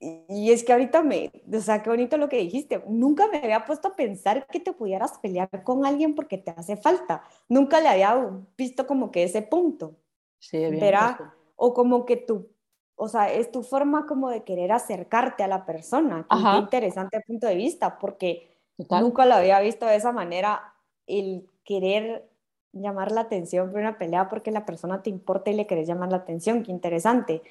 Y 0.02 0.52
es 0.52 0.64
que 0.64 0.72
ahorita 0.72 1.04
me, 1.04 1.30
o 1.54 1.60
sea, 1.60 1.84
qué 1.84 1.90
bonito 1.90 2.16
lo 2.18 2.30
que 2.30 2.38
dijiste. 2.38 2.82
Nunca 2.88 3.28
me 3.28 3.40
había 3.40 3.66
puesto 3.66 3.90
a 3.90 3.96
pensar 3.98 4.48
que 4.48 4.62
te 4.62 4.72
pudieras 4.72 5.18
pelear 5.18 5.50
con 5.66 5.86
alguien 5.86 6.16
porque 6.16 6.38
te 6.38 6.52
hace 6.52 6.78
falta. 6.78 7.22
Nunca 7.50 7.82
le 7.82 7.90
había 7.90 8.18
visto 8.58 8.88
como 8.88 9.12
que 9.12 9.24
ese 9.24 9.42
punto. 9.42 9.98
Sí, 10.40 10.58
bien. 10.58 10.80
¿Verá? 10.80 11.36
O 11.58 11.74
como 11.74 12.06
que 12.06 12.16
tú, 12.16 12.50
o 12.96 13.10
sea, 13.10 13.30
es 13.30 13.52
tu 13.52 13.62
forma 13.62 14.06
como 14.06 14.30
de 14.30 14.46
querer 14.46 14.72
acercarte 14.72 15.44
a 15.44 15.50
la 15.50 15.66
persona. 15.66 16.26
Qué 16.30 16.58
interesante 16.60 17.20
punto 17.28 17.48
de 17.48 17.56
vista, 17.56 18.00
porque 18.00 18.50
Nunca 18.90 19.26
lo 19.26 19.36
había 19.36 19.60
visto 19.60 19.86
de 19.86 19.96
esa 19.96 20.12
manera, 20.12 20.74
el 21.06 21.50
querer 21.64 22.29
llamar 22.74 23.12
la 23.12 23.22
atención 23.22 23.72
por 23.72 23.80
una 23.80 23.98
pelea 23.98 24.30
porque 24.30 24.52
la 24.52 24.66
persona 24.66 25.02
te 25.02 25.10
importa 25.10 25.52
y 25.52 25.56
le 25.56 25.68
querés 25.68 25.88
llamar 25.88 26.10
la 26.10 26.18
atención, 26.18 26.64
qué 26.64 26.72
interesante. 26.72 27.42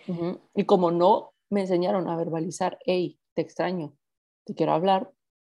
Y 0.54 0.64
como 0.64 0.90
no 0.90 1.32
me 1.50 1.62
enseñaron 1.62 2.08
a 2.08 2.16
verbalizar, 2.16 2.78
hey, 2.84 3.18
te 3.34 3.42
extraño, 3.42 3.94
te 4.44 4.54
quiero 4.54 4.72
hablar, 4.72 5.10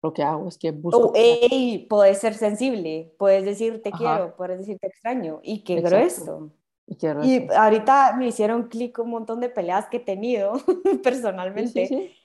lo 0.03 0.13
que 0.13 0.23
hago 0.23 0.49
es 0.49 0.57
que 0.57 0.71
busco... 0.71 1.09
Oh, 1.09 1.13
hey, 1.15 1.87
puedes 1.89 2.19
ser 2.19 2.35
sensible, 2.35 3.15
puedes 3.19 3.45
decir 3.45 3.83
te 3.83 3.93
quiero, 3.93 4.35
puedes 4.37 4.59
decir 4.59 4.79
te 4.81 4.89
extraño, 4.89 5.41
y 5.43 5.63
qué 5.63 5.81
grueso. 5.81 6.53
Y, 7.23 7.47
ahorita 7.53 8.17
me 8.17 8.27
hicieron 8.27 8.69
clic 8.69 8.99
un 8.99 9.11
montón 9.11 9.41
de 9.41 9.49
peleas 9.49 9.87
que 9.87 9.99
he 9.99 10.01
tenido 10.01 10.55
personalmente. 11.05 12.17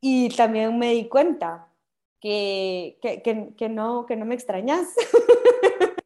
y 0.00 0.28
también 0.36 0.78
me 0.78 0.92
di 0.92 1.08
cuenta, 1.08 1.68
que, 2.20 2.98
que, 3.00 3.22
que, 3.56 3.68
no, 3.68 4.06
que 4.06 4.16
no 4.16 4.24
me 4.24 4.34
extrañas. 4.34 4.88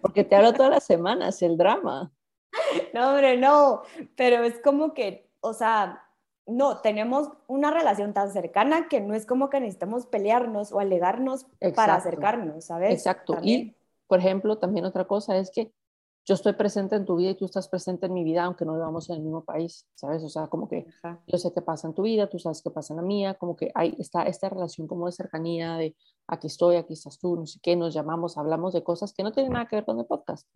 Porque 0.00 0.24
te 0.24 0.36
hablo 0.36 0.52
todas 0.52 0.70
las 0.70 0.84
semanas, 0.84 1.42
el 1.42 1.56
drama. 1.56 2.12
no, 2.94 3.10
hombre, 3.10 3.36
no, 3.36 3.82
pero 4.16 4.44
es 4.44 4.60
como 4.60 4.94
que, 4.94 5.30
o 5.40 5.52
sea, 5.52 6.04
no, 6.46 6.80
tenemos 6.80 7.30
una 7.46 7.70
relación 7.70 8.12
tan 8.12 8.30
cercana 8.30 8.88
que 8.88 9.00
no 9.00 9.14
es 9.14 9.26
como 9.26 9.48
que 9.48 9.60
necesitamos 9.60 10.06
pelearnos 10.06 10.72
o 10.72 10.80
alegarnos 10.80 11.46
para 11.74 11.94
acercarnos, 11.94 12.66
¿sabes? 12.66 12.92
Exacto. 12.92 13.38
Y, 13.42 13.74
por 14.06 14.18
ejemplo, 14.18 14.58
también 14.58 14.84
otra 14.84 15.06
cosa 15.06 15.36
es 15.36 15.50
que 15.50 15.72
yo 16.26 16.34
estoy 16.34 16.54
presente 16.54 16.96
en 16.96 17.04
tu 17.04 17.16
vida 17.16 17.30
y 17.30 17.34
tú 17.34 17.44
estás 17.44 17.68
presente 17.68 18.06
en 18.06 18.14
mi 18.14 18.24
vida, 18.24 18.44
aunque 18.44 18.64
no 18.64 18.74
vivamos 18.74 19.10
en 19.10 19.16
el 19.16 19.22
mismo 19.22 19.44
país, 19.44 19.86
¿sabes? 19.94 20.22
O 20.22 20.28
sea, 20.30 20.46
como 20.46 20.68
que 20.68 20.86
yo 21.26 21.38
sé 21.38 21.52
qué 21.52 21.60
pasa 21.60 21.86
en 21.86 21.94
tu 21.94 22.02
vida, 22.02 22.28
tú 22.28 22.38
sabes 22.38 22.62
qué 22.62 22.70
pasa 22.70 22.94
en 22.94 22.98
la 22.98 23.02
mía, 23.02 23.34
como 23.34 23.56
que 23.56 23.70
hay 23.74 23.94
está 23.98 24.22
esta 24.22 24.48
relación 24.48 24.86
como 24.86 25.06
de 25.06 25.12
cercanía, 25.12 25.76
de 25.76 25.94
aquí 26.26 26.46
estoy, 26.46 26.76
aquí 26.76 26.94
estás 26.94 27.18
tú, 27.18 27.36
no 27.36 27.46
sé 27.46 27.60
qué, 27.62 27.76
nos 27.76 27.92
llamamos, 27.92 28.38
hablamos 28.38 28.72
de 28.72 28.82
cosas 28.82 29.12
que 29.12 29.22
no 29.22 29.32
tienen 29.32 29.52
nada 29.52 29.66
que 29.66 29.76
ver 29.76 29.84
con 29.84 29.98
el 29.98 30.06
podcast, 30.06 30.48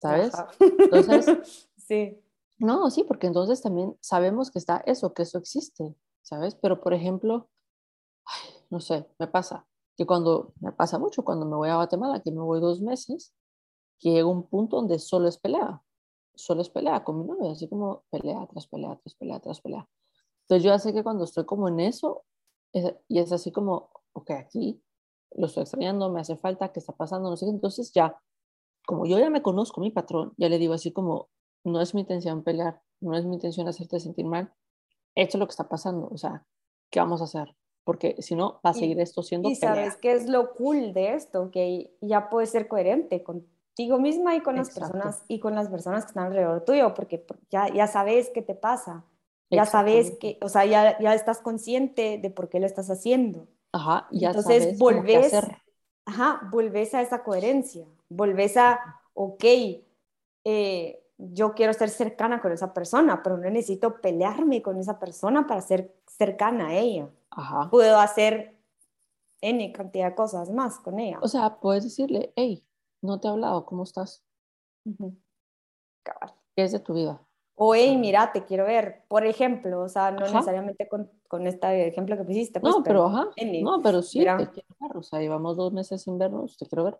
¿sabes? 0.00 0.32
Entonces, 0.60 1.68
sí. 1.76 2.18
No, 2.58 2.88
sí, 2.90 3.02
porque 3.02 3.26
entonces 3.26 3.60
también 3.60 3.96
sabemos 4.00 4.52
que 4.52 4.60
está 4.60 4.84
eso, 4.86 5.12
que 5.14 5.22
eso 5.22 5.38
existe, 5.38 5.96
¿sabes? 6.22 6.54
Pero, 6.54 6.80
por 6.80 6.94
ejemplo, 6.94 7.48
no 8.70 8.78
sé, 8.78 9.04
me 9.18 9.26
pasa 9.26 9.66
que 9.96 10.06
cuando, 10.06 10.52
me 10.60 10.70
pasa 10.70 10.98
mucho 11.00 11.24
cuando 11.24 11.44
me 11.44 11.56
voy 11.56 11.70
a 11.70 11.74
Guatemala, 11.74 12.20
que 12.20 12.30
me 12.30 12.40
voy 12.40 12.60
dos 12.60 12.80
meses, 12.80 13.34
que 14.02 14.10
llega 14.10 14.26
un 14.26 14.42
punto 14.42 14.76
donde 14.76 14.98
solo 14.98 15.28
es 15.28 15.38
pelea, 15.38 15.80
solo 16.34 16.60
es 16.60 16.68
pelea 16.68 17.04
con 17.04 17.20
mi 17.20 17.24
novia, 17.24 17.52
así 17.52 17.68
como 17.68 18.02
pelea 18.10 18.46
tras 18.48 18.66
pelea, 18.66 18.96
tras 18.96 19.14
pelea, 19.14 19.38
tras 19.38 19.60
pelea. 19.60 19.88
Entonces 20.42 20.64
yo 20.64 20.76
sé 20.80 20.92
que 20.92 21.04
cuando 21.04 21.22
estoy 21.22 21.44
como 21.44 21.68
en 21.68 21.78
eso, 21.78 22.24
y 22.72 23.20
es 23.20 23.30
así 23.30 23.52
como, 23.52 23.90
ok, 24.12 24.30
aquí 24.32 24.82
lo 25.36 25.46
estoy 25.46 25.62
extrañando, 25.62 26.10
me 26.10 26.20
hace 26.20 26.36
falta, 26.36 26.72
¿qué 26.72 26.80
está 26.80 26.92
pasando? 26.92 27.30
No 27.30 27.36
sé 27.36 27.46
Entonces 27.46 27.92
ya, 27.92 28.20
como 28.84 29.06
yo 29.06 29.20
ya 29.20 29.30
me 29.30 29.40
conozco 29.40 29.80
mi 29.80 29.92
patrón, 29.92 30.34
ya 30.36 30.48
le 30.48 30.58
digo 30.58 30.74
así 30.74 30.92
como, 30.92 31.28
no 31.62 31.80
es 31.80 31.94
mi 31.94 32.00
intención 32.00 32.42
pelear, 32.42 32.82
no 33.00 33.16
es 33.16 33.24
mi 33.24 33.36
intención 33.36 33.68
hacerte 33.68 34.00
sentir 34.00 34.26
mal, 34.26 34.52
esto 35.14 35.36
es 35.36 35.38
lo 35.38 35.46
que 35.46 35.52
está 35.52 35.68
pasando, 35.68 36.08
o 36.10 36.18
sea, 36.18 36.44
¿qué 36.90 36.98
vamos 36.98 37.20
a 37.20 37.24
hacer? 37.24 37.54
Porque 37.84 38.20
si 38.20 38.34
no, 38.34 38.60
va 38.66 38.70
a 38.70 38.74
seguir 38.74 38.98
esto 38.98 39.22
siendo 39.22 39.48
Y 39.48 39.54
sabes 39.54 39.96
qué 39.96 40.12
es 40.12 40.28
lo 40.28 40.54
cool 40.54 40.92
de 40.92 41.14
esto, 41.14 41.52
que 41.52 41.96
ya 42.00 42.30
puedes 42.30 42.50
ser 42.50 42.66
coherente 42.66 43.22
con 43.22 43.46
contigo 43.72 43.98
misma 43.98 44.36
y 44.36 44.42
con 44.42 44.56
las 44.56 44.70
personas 44.70 45.24
y 45.28 45.40
con 45.40 45.54
las 45.54 45.68
personas 45.68 46.04
que 46.04 46.08
están 46.08 46.26
alrededor 46.26 46.64
tuyo, 46.64 46.92
porque 46.92 47.24
ya, 47.50 47.72
ya 47.72 47.86
sabes 47.86 48.30
qué 48.34 48.42
te 48.42 48.54
pasa, 48.54 49.04
ya 49.50 49.64
sabes 49.64 50.12
que, 50.20 50.38
o 50.42 50.48
sea, 50.48 50.66
ya, 50.66 50.98
ya 50.98 51.14
estás 51.14 51.40
consciente 51.40 52.18
de 52.18 52.30
por 52.30 52.48
qué 52.48 52.60
lo 52.60 52.66
estás 52.66 52.90
haciendo. 52.90 53.48
Ajá, 53.72 54.08
ya 54.10 54.28
Entonces 54.28 54.64
sabes 54.64 54.78
volves, 54.78 55.32
ajá, 56.04 56.48
volves 56.50 56.94
a 56.94 57.00
esa 57.00 57.22
coherencia, 57.22 57.86
volves 58.10 58.58
a, 58.58 58.78
ok, 59.14 59.44
eh, 60.44 61.02
yo 61.16 61.54
quiero 61.54 61.72
ser 61.72 61.88
cercana 61.88 62.42
con 62.42 62.52
esa 62.52 62.74
persona, 62.74 63.22
pero 63.22 63.38
no 63.38 63.48
necesito 63.48 64.00
pelearme 64.02 64.60
con 64.60 64.78
esa 64.78 64.98
persona 64.98 65.46
para 65.46 65.62
ser 65.62 65.94
cercana 66.06 66.68
a 66.68 66.74
ella. 66.74 67.08
Ajá. 67.30 67.70
Puedo 67.70 67.98
hacer 67.98 68.58
N 69.40 69.72
cantidad 69.72 70.10
de 70.10 70.14
cosas 70.14 70.50
más 70.50 70.78
con 70.78 70.98
ella. 70.98 71.18
O 71.22 71.28
sea, 71.28 71.58
puedes 71.58 71.84
decirle, 71.84 72.32
hey, 72.36 72.62
no 73.02 73.20
te 73.20 73.28
he 73.28 73.30
hablado, 73.30 73.66
¿cómo 73.66 73.82
estás? 73.82 74.24
¿Qué 76.54 76.64
es 76.64 76.72
de 76.72 76.80
tu 76.80 76.94
vida? 76.94 77.20
O, 77.54 77.74
hey, 77.74 77.96
mira, 77.98 78.32
te 78.32 78.44
quiero 78.44 78.64
ver, 78.64 79.04
por 79.08 79.26
ejemplo, 79.26 79.82
o 79.82 79.88
sea, 79.88 80.10
no 80.10 80.20
necesariamente 80.20 80.88
con, 80.88 81.10
con, 81.28 81.46
este 81.46 81.88
ejemplo 81.88 82.16
que 82.16 82.24
pusiste. 82.24 82.60
Pues, 82.60 82.74
no, 82.74 82.82
pero, 82.82 83.04
ajá, 83.04 83.28
no, 83.62 83.82
pero 83.82 84.02
sí, 84.02 84.20
te 84.20 84.48
quiero 84.48 84.68
ver, 84.80 84.96
o 84.96 85.02
sea, 85.02 85.20
llevamos 85.20 85.56
dos 85.56 85.72
meses 85.72 86.02
sin 86.02 86.18
vernos, 86.18 86.56
te 86.56 86.66
quiero 86.66 86.84
ver, 86.84 86.98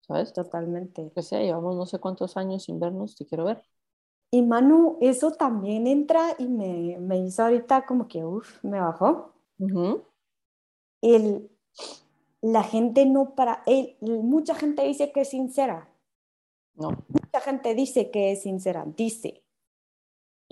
¿sabes? 0.00 0.32
Totalmente. 0.32 1.10
Que 1.12 1.22
sea, 1.22 1.40
llevamos 1.40 1.76
no 1.76 1.86
sé 1.86 1.98
cuántos 1.98 2.36
años 2.36 2.64
sin 2.64 2.78
vernos, 2.78 3.16
te 3.16 3.26
quiero 3.26 3.44
ver. 3.44 3.62
Y 4.30 4.42
Manu, 4.42 4.96
eso 5.00 5.32
también 5.32 5.88
entra 5.88 6.36
y 6.38 6.46
me, 6.46 6.96
me 7.00 7.18
hizo 7.18 7.42
ahorita 7.42 7.84
como 7.84 8.06
que, 8.06 8.24
uff, 8.24 8.62
me 8.62 8.80
bajó. 8.80 9.34
El 11.02 11.50
la 12.42 12.62
gente 12.62 13.06
no 13.06 13.34
para, 13.34 13.62
él, 13.66 13.96
mucha 14.00 14.54
gente 14.54 14.82
dice 14.82 15.12
que 15.12 15.22
es 15.22 15.30
sincera. 15.30 15.88
No. 16.74 16.90
Mucha 17.08 17.40
gente 17.40 17.74
dice 17.74 18.10
que 18.10 18.32
es 18.32 18.42
sincera, 18.42 18.84
dice. 18.86 19.42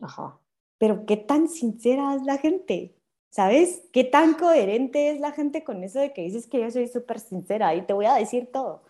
Ajá. 0.02 0.38
Pero 0.78 1.06
qué 1.06 1.16
tan 1.16 1.48
sincera 1.48 2.14
es 2.14 2.22
la 2.22 2.38
gente, 2.38 2.94
¿sabes? 3.30 3.82
¿Qué 3.92 4.04
tan 4.04 4.34
coherente 4.34 5.10
es 5.10 5.20
la 5.20 5.32
gente 5.32 5.64
con 5.64 5.82
eso 5.82 5.98
de 5.98 6.12
que 6.12 6.22
dices 6.22 6.46
que 6.46 6.60
yo 6.60 6.70
soy 6.70 6.86
súper 6.88 7.18
sincera 7.18 7.74
y 7.74 7.82
te 7.82 7.92
voy 7.92 8.06
a 8.06 8.14
decir 8.14 8.50
todo? 8.52 8.82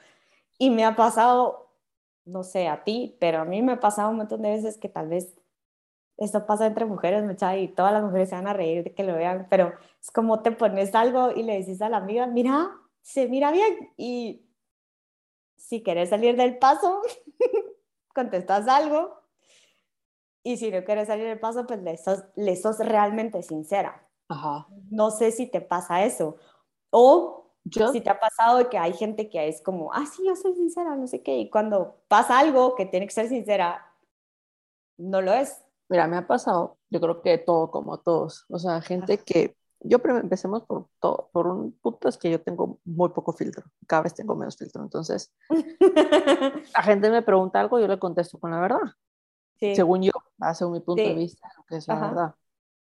Y 0.59 0.71
me 0.71 0.85
ha 0.85 0.97
pasado, 0.97 1.71
no 2.25 2.43
sé, 2.43 2.69
a 2.69 2.85
ti, 2.85 3.17
pero 3.21 3.41
a 3.41 3.45
mí 3.45 3.63
me 3.63 3.73
ha 3.73 3.81
pasado 3.81 4.11
un 4.11 4.17
montón 4.17 4.43
de 4.43 4.51
veces 4.51 4.77
que 4.77 4.89
tal 4.89 5.09
vez 5.09 5.35
esto 6.19 6.47
pasa 6.47 6.67
entre 6.67 6.85
mujeres, 6.85 7.25
mucha, 7.25 7.57
y 7.57 7.69
todas 7.69 7.93
las 7.93 8.03
mujeres 8.03 8.29
se 8.29 8.35
van 8.35 8.49
a 8.49 8.53
reír 8.53 8.83
de 8.83 8.93
que 8.93 9.05
lo 9.05 9.15
vean, 9.15 9.47
pero 9.49 9.73
es 10.03 10.11
como 10.11 10.43
te 10.43 10.51
pones 10.51 10.95
algo 10.95 11.31
y 11.31 11.45
le 11.45 11.57
dices 11.57 11.81
a 11.81 11.89
la 11.89 11.99
amiga, 11.99 12.27
mira, 12.27 12.73
se 13.09 13.27
mira 13.27 13.51
bien 13.51 13.91
y 13.97 14.47
si 15.57 15.83
quieres 15.83 16.11
salir 16.11 16.37
del 16.37 16.59
paso, 16.59 17.01
contestas 18.15 18.69
algo 18.69 19.23
y 20.43 20.59
si 20.59 20.71
no 20.71 20.85
quieres 20.85 21.07
salir 21.07 21.27
del 21.27 21.41
paso, 21.41 21.67
pues 21.67 21.83
le 21.83 21.97
sos, 21.97 22.23
le 22.37 22.55
sos 22.55 22.79
realmente 22.81 23.43
sincera. 23.43 24.07
Ajá. 24.29 24.67
No 24.91 25.11
sé 25.11 25.31
si 25.31 25.47
te 25.47 25.63
pasa 25.63 26.05
eso. 26.05 26.37
O 26.91 27.55
¿Yo? 27.65 27.93
si 27.93 28.03
te 28.03 28.11
ha 28.11 28.21
pasado 28.21 28.69
que 28.69 28.77
hay 28.77 28.93
gente 28.93 29.31
que 29.31 29.49
es 29.49 29.63
como, 29.63 29.91
ah, 29.95 30.05
sí, 30.05 30.23
yo 30.27 30.37
soy 30.37 30.55
sincera, 30.55 30.95
no 30.95 31.07
sé 31.07 31.23
qué, 31.23 31.39
y 31.39 31.49
cuando 31.49 32.03
pasa 32.09 32.39
algo 32.39 32.75
que 32.75 32.85
tiene 32.85 33.07
que 33.07 33.15
ser 33.15 33.29
sincera, 33.29 33.91
no 34.99 35.23
lo 35.23 35.33
es. 35.33 35.65
Mira, 35.89 36.07
me 36.07 36.19
ha 36.19 36.27
pasado, 36.27 36.77
yo 36.91 37.01
creo 37.01 37.23
que 37.23 37.39
todo 37.39 37.71
como 37.71 37.99
todos, 38.01 38.45
o 38.51 38.59
sea, 38.59 38.83
gente 38.83 39.19
que 39.19 39.58
yo 39.81 39.99
empecemos 40.05 40.65
por 40.65 40.89
todo, 41.01 41.31
por 41.33 41.47
un 41.47 41.73
punto 41.73 42.09
es 42.09 42.17
que 42.17 42.31
yo 42.31 42.41
tengo 42.41 42.79
muy 42.85 43.11
poco 43.11 43.33
filtro, 43.33 43.65
cada 43.87 44.03
vez 44.03 44.15
tengo 44.15 44.35
menos 44.35 44.57
filtro, 44.57 44.83
entonces 44.83 45.33
la 46.75 46.83
gente 46.83 47.11
me 47.11 47.23
pregunta 47.23 47.61
algo, 47.61 47.79
yo 47.79 47.87
le 47.87 47.99
contesto 47.99 48.39
con 48.39 48.51
la 48.51 48.61
verdad, 48.61 48.81
según 49.59 50.03
yo, 50.03 50.13
según 50.55 50.75
mi 50.75 50.81
punto 50.81 51.03
de 51.03 51.15
vista, 51.15 51.49
que 51.69 51.77
es 51.77 51.89
la 51.89 52.01
verdad. 52.01 52.35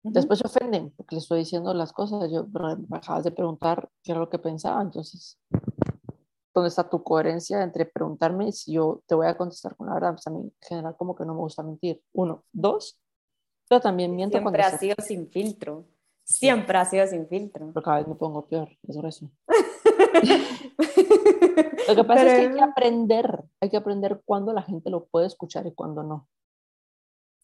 Después 0.03 0.37
se 0.37 0.45
ofenden 0.45 0.91
porque 0.91 1.15
le 1.15 1.19
estoy 1.19 1.39
diciendo 1.39 1.73
las 1.73 1.91
cosas, 1.91 2.29
yo, 2.31 2.45
me 2.89 2.97
acabas 2.97 3.23
de 3.23 3.31
preguntar 3.31 3.89
qué 4.03 4.11
era 4.11 4.19
lo 4.19 4.29
que 4.29 4.37
pensaba, 4.37 4.79
entonces, 4.81 5.39
¿dónde 6.53 6.67
está 6.67 6.87
tu 6.87 7.03
coherencia 7.03 7.63
entre 7.63 7.87
preguntarme 7.87 8.51
si 8.51 8.73
yo 8.73 9.01
te 9.07 9.15
voy 9.15 9.25
a 9.25 9.35
contestar 9.35 9.75
con 9.75 9.87
la 9.87 9.95
verdad? 9.95 10.11
Pues 10.13 10.27
a 10.27 10.29
mí 10.29 10.41
en 10.41 10.53
general 10.61 10.95
como 10.95 11.15
que 11.15 11.25
no 11.25 11.33
me 11.33 11.39
gusta 11.39 11.63
mentir, 11.63 12.03
uno, 12.13 12.43
dos, 12.51 12.99
pero 13.67 13.81
también 13.81 14.15
miento 14.15 14.37
Siempre 14.37 14.61
ha 14.61 14.77
sido 14.77 14.95
sin 14.99 15.27
filtro. 15.27 15.85
Siempre 16.25 16.77
ha 16.79 16.85
sido 16.85 17.05
sin 17.05 17.27
filtro. 17.27 17.71
Pero 17.71 17.83
cada 17.83 17.97
vez 17.97 18.07
me 18.07 18.15
pongo 18.15 18.47
peor, 18.47 18.69
es 18.87 18.97
eso. 18.97 19.29
lo 21.87 21.95
que 21.95 22.03
pasa 22.03 22.25
es 22.25 22.33
que 22.33 22.47
hay 22.47 22.53
que 22.55 22.63
aprender, 22.63 23.43
hay 23.61 23.69
que 23.69 23.77
aprender 23.77 24.23
cuándo 24.25 24.51
la 24.51 24.63
gente 24.63 24.89
lo 24.89 25.05
puede 25.05 25.27
escuchar 25.27 25.67
y 25.67 25.73
cuándo 25.73 26.01
no. 26.01 26.27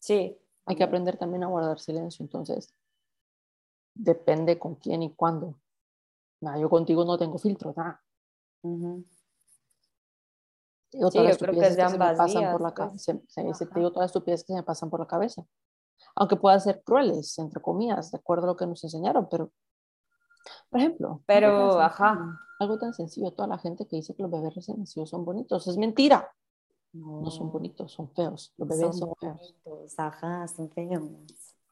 Sí. 0.00 0.36
Hay 0.66 0.74
que 0.74 0.82
aprender 0.82 1.16
también 1.16 1.44
a 1.44 1.48
guardar 1.48 1.78
silencio, 1.78 2.24
entonces 2.24 2.74
depende 3.94 4.58
con 4.58 4.74
quién 4.74 5.02
y 5.02 5.14
cuándo. 5.14 5.60
yo 6.40 6.68
contigo 6.68 7.04
no 7.04 7.18
tengo 7.18 7.38
filtro, 7.38 7.72
nada. 7.76 8.02
sí, 10.90 10.92
yo 10.92 11.10
creo 11.10 11.54
que 11.54 11.66
es 11.66 11.76
de 11.76 11.82
ambas 11.82 12.16
pasan 12.16 12.52
por 12.52 12.60
la 12.60 12.74
cabeza. 12.74 13.18
te 13.34 13.42
digo 13.74 13.90
todas 13.90 14.04
las 14.04 14.10
estupideces 14.10 14.46
que 14.46 14.54
me 14.54 14.62
pasan 14.62 14.90
por 14.90 15.00
la 15.00 15.06
cabeza 15.06 15.44
aunque 16.14 16.36
puedan 16.36 16.60
ser 16.60 16.82
crueles, 16.84 17.38
entre 17.38 17.60
comillas, 17.60 18.10
de 18.10 18.18
acuerdo 18.18 18.44
a 18.44 18.48
lo 18.48 18.56
que 18.56 18.66
nos 18.66 18.82
enseñaron, 18.84 19.28
pero, 19.30 19.50
por 20.70 20.80
ejemplo, 20.80 21.22
pero, 21.26 21.80
ajá. 21.80 22.38
Algo 22.60 22.78
tan 22.78 22.94
sencillo, 22.94 23.32
toda 23.32 23.48
la 23.48 23.58
gente 23.58 23.86
que 23.88 23.96
dice 23.96 24.14
que 24.14 24.22
los 24.22 24.30
bebés 24.30 24.54
recién 24.54 24.78
nacidos 24.78 25.10
son 25.10 25.24
bonitos, 25.24 25.66
es 25.66 25.76
mentira. 25.76 26.30
No, 26.92 27.30
son 27.30 27.50
bonitos, 27.50 27.90
son 27.90 28.10
feos. 28.10 28.52
Los 28.58 28.68
bebés 28.68 28.98
son, 28.98 29.12
feos. 29.18 29.54
Ajá, 29.96 30.46
son 30.46 30.70
feos. 30.70 31.02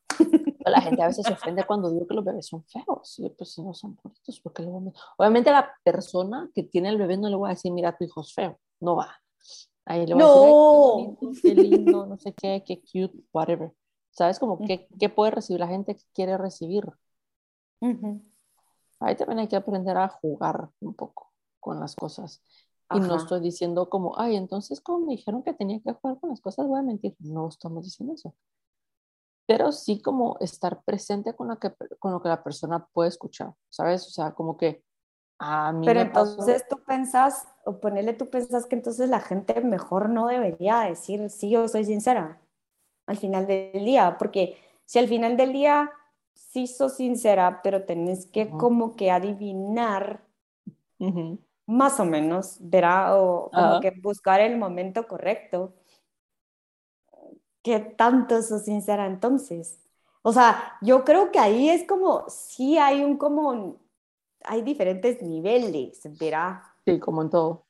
La 0.65 0.81
gente 0.81 1.03
a 1.03 1.09
veces 1.09 1.27
se 1.27 1.33
ofende 1.33 1.65
cuando 1.65 1.91
digo 1.91 2.07
que 2.07 2.15
los 2.15 2.25
bebés 2.25 2.47
son 2.47 2.65
feos. 2.65 3.19
Y 3.19 3.29
pues 3.31 3.53
si 3.53 3.63
no 3.63 3.75
son 3.75 3.99
bonitos, 4.03 4.41
porque 4.41 4.63
Obviamente 5.17 5.51
a 5.51 5.55
la 5.55 5.73
persona 5.83 6.51
que 6.55 6.63
tiene 6.63 6.89
el 6.89 6.99
bebé 6.99 7.17
no 7.17 7.29
le 7.29 7.37
voy 7.37 7.49
a 7.49 7.55
decir, 7.55 7.73
mira, 7.73 7.97
tu 7.97 8.05
hijo 8.05 8.21
es 8.23 8.33
feo. 8.33 8.59
No 8.81 8.97
va. 8.97 9.15
Ahí 9.85 10.07
le 10.07 10.15
voy 10.15 10.23
no. 10.23 11.19
a 11.23 11.27
decir, 11.27 11.43
qué 11.43 11.55
lindo, 11.55 12.07
no 12.07 12.19
sé 12.19 12.33
qué, 12.33 12.63
qué 12.67 12.81
cute, 12.81 13.25
whatever. 13.33 13.73
¿Sabes? 14.11 14.39
Como 14.39 14.59
qué, 14.59 14.89
qué 14.99 15.09
puede 15.09 15.31
recibir 15.31 15.61
la 15.61 15.69
gente 15.69 15.95
que 15.95 16.05
quiere 16.13 16.37
recibir. 16.37 16.85
Ahí 19.01 19.17
también 19.17 19.39
hay 19.39 19.49
que 19.49 19.57
aprender 19.57 19.97
a 19.97 20.09
jugar 20.09 20.69
un 20.81 20.95
poco 20.95 21.33
con 21.59 21.81
las 21.81 21.95
cosas. 21.95 22.43
Y 22.93 22.99
no 22.99 23.17
estoy 23.17 23.41
diciendo 23.41 23.89
como, 23.89 24.19
ay, 24.19 24.35
entonces 24.37 24.81
como 24.81 25.07
me 25.07 25.13
dijeron 25.13 25.43
que 25.43 25.55
tenía 25.55 25.81
que 25.81 25.93
jugar 25.93 26.19
con 26.19 26.31
las 26.31 26.41
cosas, 26.41 26.67
voy 26.67 26.81
a 26.81 26.83
mentir. 26.83 27.15
No 27.21 27.49
estamos 27.49 27.85
diciendo 27.85 28.15
eso. 28.15 28.35
Pero 29.47 29.73
sí 29.73 30.03
como 30.03 30.37
estar 30.41 30.83
presente 30.83 31.35
con, 31.35 31.49
la 31.49 31.57
que, 31.57 31.73
con 31.99 32.13
lo 32.13 32.21
que 32.21 32.29
la 32.29 32.43
persona 32.43 32.87
puede 32.93 33.09
escuchar, 33.09 33.55
¿sabes? 33.69 34.07
O 34.07 34.11
sea, 34.11 34.33
como 34.33 34.57
que 34.57 34.85
a 35.39 35.73
mí 35.73 35.87
Pero 35.87 36.01
entonces 36.01 36.67
tú 36.69 36.83
pensás, 36.85 37.49
o 37.65 37.81
ponerle 37.81 38.13
tú 38.13 38.29
pensás 38.29 38.67
que 38.67 38.77
entonces 38.77 39.09
la 39.09 39.21
gente 39.21 39.61
mejor 39.61 40.11
no 40.11 40.27
debería 40.27 40.81
decir, 40.81 41.31
sí, 41.31 41.51
yo 41.51 41.67
soy 41.69 41.85
sincera 41.85 42.41
al 43.11 43.17
final 43.17 43.47
del 43.47 43.85
día, 43.85 44.17
porque 44.19 44.57
si 44.87 45.01
al 45.01 45.09
final 45.09 45.37
del 45.37 45.53
día 45.53 45.91
sí 46.33 46.69
sos 46.69 46.97
sincera, 46.97 47.61
pero 47.63 47.85
tenés 47.85 48.27
que 48.27 48.49
como 48.49 48.95
que 48.95 49.11
adivinar 49.11 50.23
más 51.67 51.99
o 51.99 52.05
menos, 52.05 52.59
verá, 52.61 53.17
o 53.17 53.51
como 53.51 53.81
que 53.81 53.91
buscar 54.01 54.41
el 54.41 54.57
momento 54.57 55.09
correcto. 55.09 55.75
¿Qué 57.63 57.81
tanto 57.81 58.41
sos 58.43 58.63
sincera 58.63 59.07
entonces? 59.07 59.81
O 60.23 60.33
sea, 60.33 60.79
yo 60.81 61.05
creo 61.05 61.33
que 61.33 61.39
ahí 61.39 61.69
es 61.69 61.87
como, 61.87 62.29
sí 62.29 62.79
hay 62.79 63.03
un 63.03 63.17
como, 63.17 63.77
hay 64.45 64.63
diferentes 64.63 65.21
niveles, 65.21 66.01
verá. 66.19 66.63
Sí, 66.85 67.01
como 67.01 67.23
en 67.23 67.31
todo. 67.31 67.65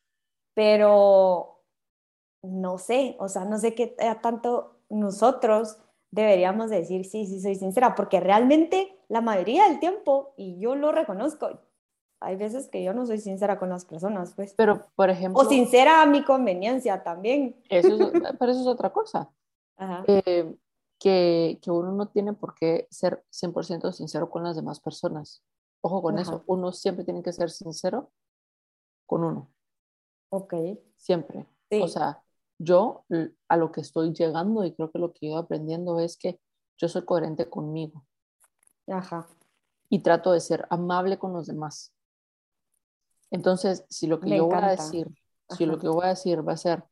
Pero 0.54 1.62
no 2.42 2.78
sé, 2.78 3.16
o 3.18 3.28
sea, 3.28 3.44
no 3.44 3.58
sé 3.58 3.74
qué 3.74 3.94
tanto 4.22 4.79
nosotros 4.90 5.78
deberíamos 6.10 6.70
decir, 6.70 7.04
sí, 7.04 7.26
sí, 7.26 7.40
soy 7.40 7.54
sincera, 7.54 7.94
porque 7.94 8.20
realmente 8.20 8.98
la 9.08 9.20
mayoría 9.20 9.68
del 9.68 9.80
tiempo, 9.80 10.34
y 10.36 10.58
yo 10.58 10.74
lo 10.74 10.92
reconozco, 10.92 11.60
hay 12.20 12.36
veces 12.36 12.68
que 12.68 12.82
yo 12.84 12.92
no 12.92 13.06
soy 13.06 13.18
sincera 13.18 13.58
con 13.58 13.70
las 13.70 13.84
personas, 13.84 14.34
pues. 14.34 14.54
Pero, 14.54 14.86
por 14.94 15.08
ejemplo... 15.08 15.40
O 15.40 15.44
sincera 15.46 16.02
a 16.02 16.06
mi 16.06 16.22
conveniencia 16.22 17.02
también. 17.02 17.56
Eso 17.68 17.88
pero 18.38 18.52
eso 18.52 18.60
es 18.60 18.66
otra 18.66 18.92
cosa. 18.92 19.30
Eh, 20.06 20.54
que, 20.98 21.58
que, 21.62 21.70
uno 21.70 21.92
no 21.92 22.08
tiene 22.08 22.34
por 22.34 22.54
qué 22.54 22.86
ser 22.90 23.24
100% 23.30 23.92
sincero 23.92 24.28
con 24.28 24.44
las 24.44 24.56
demás 24.56 24.80
personas. 24.80 25.42
Ojo 25.80 26.02
con 26.02 26.18
eso, 26.18 26.44
uno 26.46 26.72
siempre 26.72 27.06
tiene 27.06 27.22
que 27.22 27.32
ser 27.32 27.48
sincero 27.48 28.10
con 29.06 29.24
uno. 29.24 29.50
Ok. 30.28 30.54
Siempre. 30.96 31.46
O 31.80 31.88
sea, 31.88 32.22
yo 32.62 33.06
a 33.48 33.56
lo 33.56 33.72
que 33.72 33.80
estoy 33.80 34.12
llegando 34.12 34.64
y 34.66 34.74
creo 34.74 34.90
que 34.90 34.98
lo 34.98 35.12
que 35.12 35.26
he 35.26 35.28
ido 35.30 35.38
aprendiendo 35.38 35.98
es 35.98 36.18
que 36.18 36.38
yo 36.76 36.88
soy 36.88 37.06
coherente 37.06 37.48
conmigo. 37.48 38.06
Ajá. 38.86 39.26
Y 39.88 40.00
trato 40.00 40.32
de 40.32 40.40
ser 40.40 40.66
amable 40.68 41.18
con 41.18 41.32
los 41.32 41.46
demás. 41.46 41.94
Entonces, 43.30 43.86
si 43.88 44.06
lo 44.06 44.20
que 44.20 44.36
yo 44.36 44.46
voy 44.46 44.58
a 44.58 44.70
decir, 44.72 45.08
si 45.48 45.64
lo 45.64 45.78
que 45.78 45.88
voy 45.88 46.04
a 46.04 46.08
decir 46.08 46.46
va 46.46 46.52
a 46.52 46.58
ser 46.58 46.84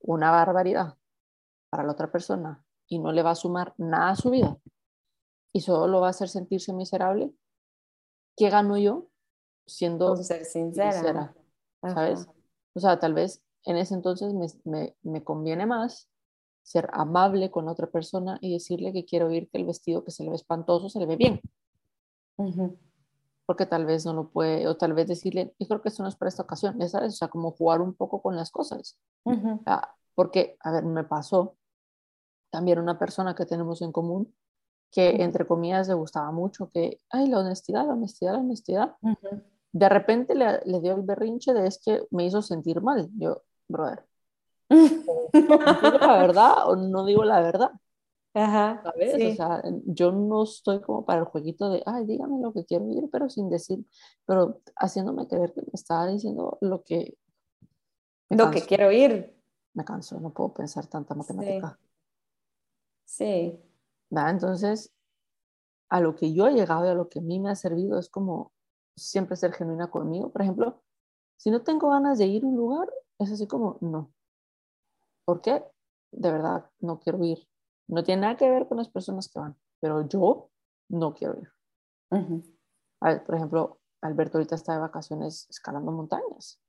una 0.00 0.30
barbaridad 0.30 0.96
para 1.70 1.82
la 1.82 1.92
otra 1.92 2.12
persona 2.12 2.64
y 2.86 3.00
no 3.00 3.10
le 3.10 3.22
va 3.22 3.32
a 3.32 3.34
sumar 3.34 3.74
nada 3.78 4.10
a 4.10 4.16
su 4.16 4.30
vida 4.30 4.56
y 5.52 5.60
solo 5.60 5.88
lo 5.88 6.00
va 6.00 6.08
a 6.08 6.10
hacer 6.10 6.28
sentirse 6.28 6.72
miserable, 6.72 7.34
¿qué 8.36 8.48
gano 8.48 8.78
yo 8.78 9.08
siendo 9.66 10.16
ser 10.18 10.44
sincera? 10.44 11.34
¿Sabes? 11.82 12.28
O 12.74 12.80
sea, 12.80 13.00
tal 13.00 13.14
vez 13.14 13.42
en 13.66 13.76
ese 13.76 13.94
entonces 13.94 14.32
me, 14.64 15.24
conviene 15.24 15.66
más 15.66 16.08
ser 16.62 16.88
amable 16.92 17.50
con 17.50 17.68
otra 17.68 17.88
persona 17.88 18.38
y 18.40 18.52
decirle 18.52 18.92
que 18.92 19.04
quiero 19.04 19.26
oír 19.26 19.48
que 19.50 19.58
el 19.58 19.66
vestido 19.66 20.04
que 20.04 20.12
se 20.12 20.22
le 20.22 20.30
ve 20.30 20.36
espantoso 20.36 20.88
se 20.88 21.00
le 21.00 21.06
ve 21.06 21.16
bien. 21.16 21.40
Porque 23.44 23.66
tal 23.66 23.86
vez 23.86 24.06
no 24.06 24.12
lo 24.14 24.30
puede, 24.30 24.66
o 24.66 24.76
tal 24.76 24.94
vez 24.94 25.08
decirle, 25.08 25.54
yo 25.58 25.68
creo 25.68 25.82
que 25.82 25.88
esto 25.88 26.02
no 26.02 26.08
es 26.08 26.16
para 26.16 26.28
esta 26.28 26.42
ocasión, 26.42 26.76
¿sabes? 26.88 27.14
O 27.14 27.16
sea, 27.16 27.28
como 27.28 27.52
jugar 27.52 27.80
un 27.80 27.94
poco 27.94 28.22
con 28.22 28.36
las 28.36 28.50
cosas. 28.50 28.98
porque, 30.14 30.56
a 30.60 30.70
ver, 30.70 30.84
me 30.84 31.04
pasó 31.04 31.56
también 32.50 32.78
una 32.78 32.98
persona 32.98 33.34
que 33.34 33.46
tenemos 33.46 33.82
en 33.82 33.92
común 33.92 34.32
que, 34.92 35.22
entre 35.22 35.46
comillas, 35.46 35.88
le 35.88 35.94
gustaba 35.94 36.30
mucho, 36.30 36.70
que, 36.70 37.00
ay, 37.10 37.28
la 37.28 37.40
honestidad, 37.40 37.86
la 37.86 37.94
honestidad, 37.94 38.32
la 38.32 38.38
honestidad. 38.38 38.96
De 39.72 39.88
repente 39.88 40.34
le, 40.34 40.60
le, 40.64 40.80
dio 40.80 40.94
el 40.94 41.02
berrinche 41.02 41.52
de 41.52 41.66
es 41.66 41.80
que 41.84 42.06
me 42.10 42.24
hizo 42.24 42.40
sentir 42.42 42.80
mal. 42.80 43.10
Yo, 43.18 43.42
brother. 43.68 44.04
¿Digo 44.70 45.98
la 45.98 46.18
verdad 46.18 46.68
o 46.68 46.76
no 46.76 47.04
digo 47.04 47.24
la 47.24 47.40
verdad? 47.40 47.70
Ajá. 48.34 48.82
¿Sabes? 48.82 49.32
O 49.32 49.36
sea, 49.36 49.62
yo 49.86 50.12
no 50.12 50.42
estoy 50.42 50.80
como 50.82 51.06
para 51.06 51.20
el 51.20 51.24
jueguito 51.24 51.70
de, 51.70 51.82
ay, 51.86 52.04
dígame 52.04 52.38
lo 52.40 52.52
que 52.52 52.64
quiero 52.66 52.84
oír, 52.84 53.08
pero 53.10 53.30
sin 53.30 53.48
decir, 53.48 53.84
pero 54.26 54.60
haciéndome 54.76 55.26
creer 55.26 55.54
que 55.54 55.62
me 55.62 55.72
estaba 55.72 56.06
diciendo 56.06 56.58
lo 56.60 56.82
que. 56.82 57.16
Lo 58.28 58.50
que 58.50 58.60
quiero 58.62 58.88
oír. 58.88 59.34
Me 59.72 59.84
canso, 59.84 60.20
no 60.20 60.32
puedo 60.32 60.52
pensar 60.52 60.86
tanta 60.86 61.14
matemática. 61.14 61.78
Sí. 63.04 63.58
Entonces, 64.10 64.92
a 65.88 66.00
lo 66.00 66.14
que 66.14 66.32
yo 66.32 66.48
he 66.48 66.52
llegado 66.52 66.86
y 66.86 66.88
a 66.88 66.94
lo 66.94 67.08
que 67.08 67.20
a 67.20 67.22
mí 67.22 67.40
me 67.40 67.50
ha 67.50 67.54
servido 67.54 67.98
es 67.98 68.08
como 68.08 68.52
siempre 68.96 69.36
ser 69.36 69.52
genuina 69.52 69.90
conmigo. 69.90 70.30
Por 70.30 70.42
ejemplo, 70.42 70.82
si 71.36 71.50
no 71.50 71.62
tengo 71.62 71.90
ganas 71.90 72.18
de 72.18 72.26
ir 72.26 72.44
a 72.44 72.46
un 72.46 72.56
lugar, 72.56 72.88
es 73.18 73.32
así 73.32 73.46
como, 73.46 73.78
no. 73.80 74.12
¿Por 75.24 75.40
qué? 75.40 75.64
De 76.12 76.30
verdad, 76.30 76.70
no 76.80 76.98
quiero 77.00 77.22
ir. 77.24 77.48
No 77.88 78.02
tiene 78.04 78.22
nada 78.22 78.36
que 78.36 78.48
ver 78.48 78.68
con 78.68 78.78
las 78.78 78.88
personas 78.88 79.28
que 79.28 79.38
van, 79.38 79.56
pero 79.80 80.06
yo 80.08 80.50
no 80.88 81.14
quiero 81.14 81.38
ir. 81.38 81.48
a 83.00 83.08
ver, 83.08 83.24
por 83.24 83.34
ejemplo, 83.34 83.80
Alberto 84.02 84.38
ahorita 84.38 84.54
está 84.54 84.74
de 84.74 84.80
vacaciones 84.80 85.46
escalando 85.50 85.92
montañas. 85.92 86.60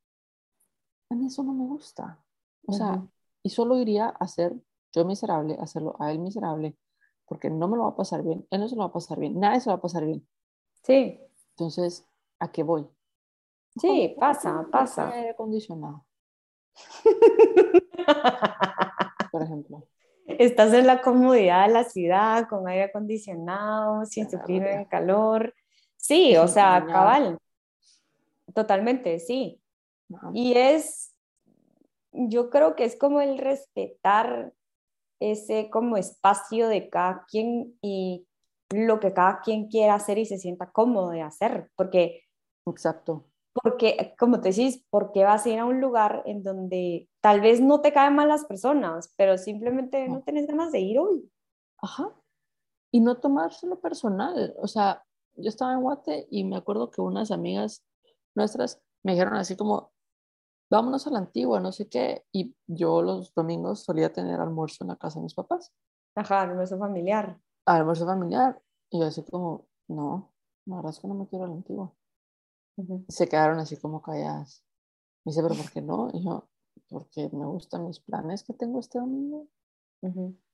A 1.10 1.16
mí 1.16 1.28
eso 1.28 1.44
no 1.44 1.54
me 1.54 1.66
gusta. 1.66 2.24
O 2.68 2.74
sea, 2.74 3.08
y 3.44 3.50
solo 3.50 3.78
iría 3.78 4.10
a 4.10 4.28
ser 4.28 4.56
yo 4.94 5.06
miserable, 5.06 5.58
hacerlo 5.60 5.96
a 6.00 6.12
él 6.12 6.20
miserable, 6.20 6.78
porque 7.26 7.50
no 7.50 7.68
me 7.68 7.78
lo 7.78 7.84
va 7.84 7.90
a 7.90 7.96
pasar 7.96 8.24
bien, 8.24 8.46
él 8.50 8.60
no 8.60 8.68
se 8.68 8.76
lo 8.76 8.82
va 8.82 8.88
a 8.88 8.94
pasar 8.94 9.20
bien, 9.20 9.40
nadie 9.40 9.62
se 9.62 9.70
lo 9.70 9.76
va 9.76 9.80
a 9.80 9.82
pasar 9.82 10.06
bien. 10.06 10.28
Sí. 10.84 11.20
Entonces, 11.52 12.08
¿a 12.40 12.52
qué 12.52 12.64
voy? 12.64 12.88
Sí, 13.78 14.16
pasa, 14.20 14.66
pasa. 14.72 15.12
Aire 15.12 15.30
acondicionado. 15.32 16.07
Por 19.32 19.44
ejemplo. 19.44 19.88
Estás 20.28 20.74
en 20.74 20.88
la 20.88 21.02
comodidad 21.02 21.68
de 21.68 21.74
la 21.74 21.84
ciudad, 21.86 22.48
con 22.50 22.68
aire 22.68 22.86
acondicionado, 22.86 24.06
sin 24.06 24.30
sufrir 24.30 24.63
el 24.63 24.88
calor. 24.88 25.54
Sí, 25.96 26.36
o 26.36 26.48
sea, 26.48 26.86
cabal. 26.86 27.38
Totalmente, 28.54 29.20
sí. 29.20 29.62
Y 30.34 30.58
es, 30.58 31.16
yo 32.12 32.50
creo 32.50 32.76
que 32.76 32.84
es 32.84 32.98
como 32.98 33.22
el 33.22 33.38
respetar 33.38 34.54
ese 35.20 35.70
como 35.70 35.98
espacio 35.98 36.68
de 36.68 36.90
cada 36.90 37.26
quien 37.30 37.78
y 37.82 38.28
lo 38.70 39.00
que 39.00 39.13
cada 39.13 39.42
quien 39.42 39.70
quiera 39.70 39.96
hacer 39.96 40.18
y 40.18 40.26
se 40.26 40.38
sienta 40.38 40.72
cómodo 40.72 41.12
de 41.12 41.22
hacer, 41.22 41.72
porque... 41.76 42.24
Exacto 42.66 43.27
porque, 43.62 44.15
como 44.17 44.41
te 44.41 44.50
decís, 44.50 44.86
porque 44.89 45.24
vas 45.24 45.46
a 45.46 45.50
ir 45.50 45.60
a 45.60 45.65
un 45.65 45.82
lugar 45.82 46.24
en 46.26 46.43
donde 46.43 47.10
tal 47.22 47.41
vez 47.41 47.62
no 47.62 47.82
te 47.82 47.93
caen 47.93 48.15
mal 48.15 48.28
las 48.28 48.46
personas, 48.46 49.13
pero 49.17 49.38
simplemente 49.38 50.08
no 50.10 50.22
tienes 50.22 50.48
ganas 50.48 50.72
de 50.72 50.80
ir 50.80 51.00
hoy. 51.00 51.30
Ajá. 51.82 52.13
Y 52.91 53.00
no 53.00 53.20
tomárselo 53.20 53.80
personal. 53.80 54.56
O 54.58 54.67
sea, 54.67 55.04
yo 55.36 55.50
estaba 55.50 55.74
en 55.74 55.82
Guate 55.82 56.28
y 56.32 56.43
me 56.43 56.58
acuerdo 56.58 56.89
que 56.89 57.02
unas 57.02 57.32
amigas 57.32 57.86
nuestras 58.36 58.82
me 59.04 59.13
dijeron 59.13 59.36
así 59.36 59.56
como, 59.56 59.91
vámonos 60.70 61.08
a 61.08 61.12
la 61.12 61.20
antigua, 61.20 61.60
no 61.60 61.72
sé 61.72 61.88
qué. 61.88 62.26
Y 62.32 62.56
yo 62.67 63.02
los 63.02 63.34
domingos 63.34 63.84
solía 63.84 64.12
tener 64.12 64.39
almuerzo 64.39 64.84
en 64.84 64.89
la 64.89 64.96
casa 64.96 65.20
de 65.20 65.24
mis 65.24 65.36
papás. 65.36 65.74
Ajá, 66.15 66.41
almuerzo 66.41 66.78
familiar. 66.78 67.39
Almuerzo 67.65 68.06
familiar. 68.06 68.62
Y 68.89 69.00
yo 69.00 69.06
así 69.06 69.24
como, 69.24 69.67
no, 69.88 70.34
la 70.65 70.78
verdad 70.78 70.91
es 70.91 71.00
que 71.00 71.08
no 71.08 71.13
me 71.13 71.28
quiero 71.28 71.46
a 71.46 71.48
la 71.48 71.54
antigua. 71.54 71.93
Se 73.10 73.28
quedaron 73.28 73.60
así 73.60 73.78
como 73.78 74.02
calladas. 74.02 74.63
Me 75.26 75.32
dice, 75.32 75.42
¿pero 75.42 75.56
por 75.56 75.72
qué 75.72 75.82
no? 75.82 76.10
Y 76.13 76.24
yo, 76.24 76.48
porque 76.90 77.30
me 77.34 77.46
gustan 77.46 77.86
mis 77.86 78.00
planes 78.00 78.44
que 78.44 78.54
tengo 78.54 78.80
este 78.80 79.00
domingo. 79.00 79.48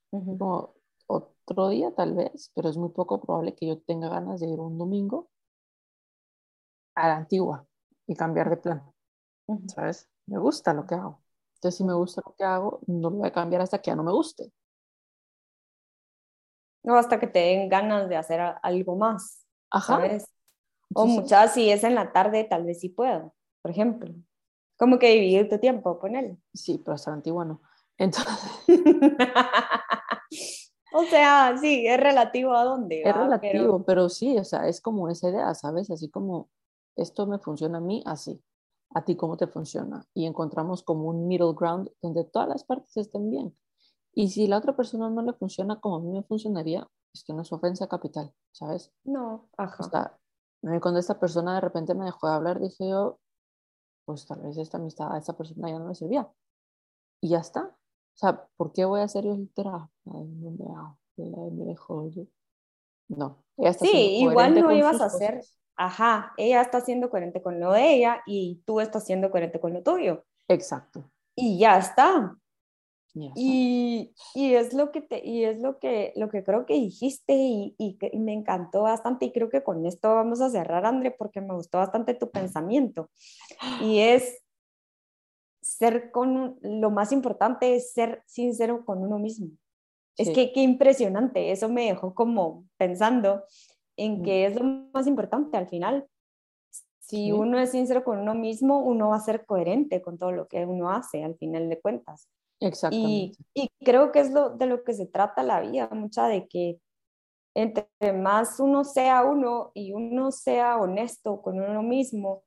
Como 0.09 0.73
otro 1.07 1.69
día 1.69 1.93
tal 1.93 2.13
vez, 2.13 2.51
pero 2.55 2.69
es 2.69 2.77
muy 2.77 2.89
poco 2.89 3.19
probable 3.21 3.55
que 3.55 3.67
yo 3.67 3.79
tenga 3.81 4.09
ganas 4.09 4.39
de 4.39 4.47
ir 4.47 4.59
un 4.59 4.77
domingo 4.77 5.29
a 6.95 7.07
la 7.07 7.17
antigua 7.17 7.67
y 8.07 8.15
cambiar 8.15 8.49
de 8.49 8.57
plan. 8.57 8.83
¿Sabes? 9.67 10.09
Me 10.25 10.39
gusta 10.39 10.73
lo 10.73 10.85
que 10.87 10.95
hago. 10.95 11.21
Entonces, 11.55 11.77
si 11.77 11.83
me 11.83 11.93
gusta 11.93 12.21
lo 12.25 12.33
que 12.35 12.43
hago, 12.43 12.79
no 12.87 13.09
lo 13.09 13.17
voy 13.17 13.27
a 13.27 13.31
cambiar 13.31 13.61
hasta 13.61 13.81
que 13.81 13.91
ya 13.91 13.95
no 13.95 14.03
me 14.03 14.11
guste. 14.11 14.51
No, 16.83 16.97
hasta 16.97 17.19
que 17.19 17.27
te 17.27 17.39
den 17.39 17.69
ganas 17.69 18.09
de 18.09 18.17
hacer 18.17 18.41
algo 18.61 18.95
más. 18.95 19.45
Ajá. 19.69 19.95
¿sabes? 19.95 20.32
O 20.93 21.05
muchas, 21.05 21.53
si 21.53 21.69
es 21.69 21.83
en 21.83 21.95
la 21.95 22.11
tarde, 22.11 22.43
tal 22.43 22.65
vez 22.65 22.79
sí 22.79 22.89
puedo, 22.89 23.33
por 23.61 23.71
ejemplo. 23.71 24.13
Como 24.77 24.99
que 24.99 25.09
dividir 25.09 25.49
tu 25.49 25.59
tiempo, 25.59 25.99
él 26.03 26.37
Sí, 26.53 26.81
pero 26.83 26.95
hasta 26.95 27.13
antigua 27.13 27.45
no. 27.45 27.61
Entonces... 27.97 28.67
o 30.93 31.03
sea, 31.05 31.55
sí, 31.59 31.87
es 31.87 31.99
relativo 31.99 32.53
a 32.53 32.63
dónde. 32.63 33.01
Es 33.01 33.15
relativo, 33.15 33.83
pero... 33.85 34.09
sí, 34.09 34.37
o 34.37 34.43
sea, 34.43 34.67
es 34.67 34.81
como 34.81 35.09
esa 35.09 35.29
idea, 35.29 35.53
¿sabes? 35.53 35.89
Así 35.91 36.09
como 36.09 36.49
esto 36.95 37.27
me 37.27 37.39
funciona 37.39 37.77
a 37.77 37.81
mí, 37.81 38.03
así. 38.05 38.41
A 38.95 39.05
ti, 39.05 39.15
¿cómo 39.15 39.37
te 39.37 39.47
funciona? 39.47 40.05
Y 40.13 40.25
encontramos 40.25 40.83
como 40.83 41.09
un 41.09 41.27
middle 41.27 41.53
ground 41.55 41.89
donde 42.01 42.25
todas 42.25 42.47
las 42.47 42.63
partes 42.63 42.95
estén 42.97 43.29
bien. 43.29 43.55
Y 44.13 44.29
si 44.29 44.47
la 44.47 44.57
otra 44.57 44.75
persona 44.75 45.09
no 45.09 45.21
le 45.23 45.33
funciona 45.33 45.79
como 45.79 45.95
a 45.95 45.99
mí 45.99 46.11
me 46.11 46.23
funcionaría, 46.23 46.87
es 47.13 47.23
que 47.23 47.33
no 47.33 47.41
es 47.41 47.51
ofensa 47.51 47.87
capital, 47.87 48.31
¿sabes? 48.51 48.91
No, 49.03 49.49
ajá. 49.57 49.83
O 49.83 49.89
sea, 49.89 50.19
cuando 50.81 50.99
esta 50.99 51.19
persona 51.19 51.55
de 51.55 51.61
repente 51.61 51.93
me 51.93 52.05
dejó 52.05 52.27
de 52.27 52.33
hablar, 52.33 52.59
dije 52.59 52.89
yo, 52.89 53.19
pues 54.05 54.25
tal 54.25 54.41
vez 54.41 54.57
esta 54.57 54.77
amistad 54.77 55.13
a 55.13 55.17
esta 55.17 55.35
persona 55.35 55.69
ya 55.69 55.79
no 55.79 55.89
le 55.89 55.95
servía. 55.95 56.29
Y 57.21 57.29
ya 57.29 57.39
está. 57.39 57.63
O 57.65 58.17
sea, 58.17 58.47
¿por 58.55 58.71
qué 58.71 58.85
voy 58.85 59.01
a 59.01 59.05
hacer 59.05 59.25
yo 59.25 59.35
terapia? 59.53 59.89
No, 60.05 60.97
no. 63.09 63.43
Ella 63.57 63.69
está 63.69 63.85
sí, 63.85 64.17
igual 64.21 64.59
no 64.59 64.71
ibas 64.71 65.01
a 65.01 65.05
hacer, 65.05 65.41
ajá, 65.75 66.33
ella 66.37 66.61
está 66.61 66.81
siendo 66.81 67.09
coherente 67.09 67.41
con 67.41 67.59
lo 67.59 67.71
de 67.71 67.93
ella 67.93 68.21
y 68.25 68.61
tú 68.65 68.79
estás 68.79 69.05
siendo 69.05 69.31
coherente 69.31 69.59
con 69.59 69.73
lo 69.73 69.83
tuyo. 69.83 70.23
Exacto. 70.47 71.03
Y 71.35 71.59
ya 71.59 71.77
está. 71.77 72.37
Y, 73.15 74.11
y, 74.33 74.53
es 74.55 74.73
lo 74.73 74.91
que 74.91 75.01
te, 75.01 75.23
y 75.23 75.43
es 75.43 75.61
lo 75.61 75.77
que, 75.77 76.13
lo 76.15 76.29
que 76.29 76.43
creo 76.43 76.65
que 76.65 76.73
dijiste 76.73 77.35
y, 77.35 77.75
y, 77.77 77.97
me 78.17 78.33
encantó 78.33 78.81
bastante 78.83 79.25
y 79.25 79.31
creo 79.31 79.49
que 79.49 79.63
con 79.63 79.85
esto 79.85 80.15
vamos 80.15 80.41
a 80.41 80.49
cerrar, 80.49 80.85
André, 80.85 81.11
porque 81.11 81.39
me 81.39 81.53
gustó 81.53 81.77
bastante 81.77 82.15
tu 82.15 82.31
pensamiento. 82.31 83.11
Y 83.81 83.99
es 83.99 84.41
ser 85.61 86.11
con, 86.11 86.57
lo 86.61 86.89
más 86.89 87.11
importante 87.11 87.75
es 87.75 87.93
ser 87.93 88.23
sincero 88.25 88.83
con 88.83 89.03
uno 89.03 89.19
mismo. 89.19 89.49
Es 90.17 90.29
que 90.29 90.51
qué 90.51 90.61
impresionante, 90.61 91.51
eso 91.51 91.69
me 91.69 91.85
dejó 91.85 92.13
como 92.13 92.65
pensando 92.77 93.43
en 93.97 94.21
mm. 94.21 94.23
que 94.23 94.45
es 94.45 94.55
lo 94.55 94.63
más 94.93 95.07
importante 95.07 95.57
al 95.57 95.67
final. 95.67 96.07
Si 96.99 97.31
uno 97.31 97.59
es 97.59 97.71
sincero 97.71 98.03
con 98.03 98.19
uno 98.19 98.33
mismo, 98.33 98.79
uno 98.79 99.09
va 99.09 99.17
a 99.17 99.21
ser 99.21 99.45
coherente 99.45 100.01
con 100.01 100.17
todo 100.17 100.31
lo 100.31 100.47
que 100.47 100.65
uno 100.65 100.89
hace 100.89 101.23
al 101.23 101.35
final 101.35 101.69
de 101.69 101.79
cuentas. 101.79 102.29
Exactamente. 102.63 103.37
Y, 103.53 103.69
creo 103.83 104.11
que 104.11 104.21
es 104.21 104.31
lo, 104.31 104.51
de 104.51 104.67
lo 104.67 104.83
que 104.83 104.93
se 104.93 105.05
trata 105.05 105.43
la 105.43 105.59
vida, 105.59 105.89
mucha 105.91 106.27
de 106.27 106.47
que 106.47 106.79
entre 107.55 107.87
más 108.13 108.59
uno 108.59 108.83
sea 108.83 109.23
uno 109.23 109.71
y 109.73 109.91
uno 109.91 110.31
sea 110.31 110.77
honesto 110.77 111.41
con 111.41 111.59
uno 111.59 111.83
mismo 111.83 112.43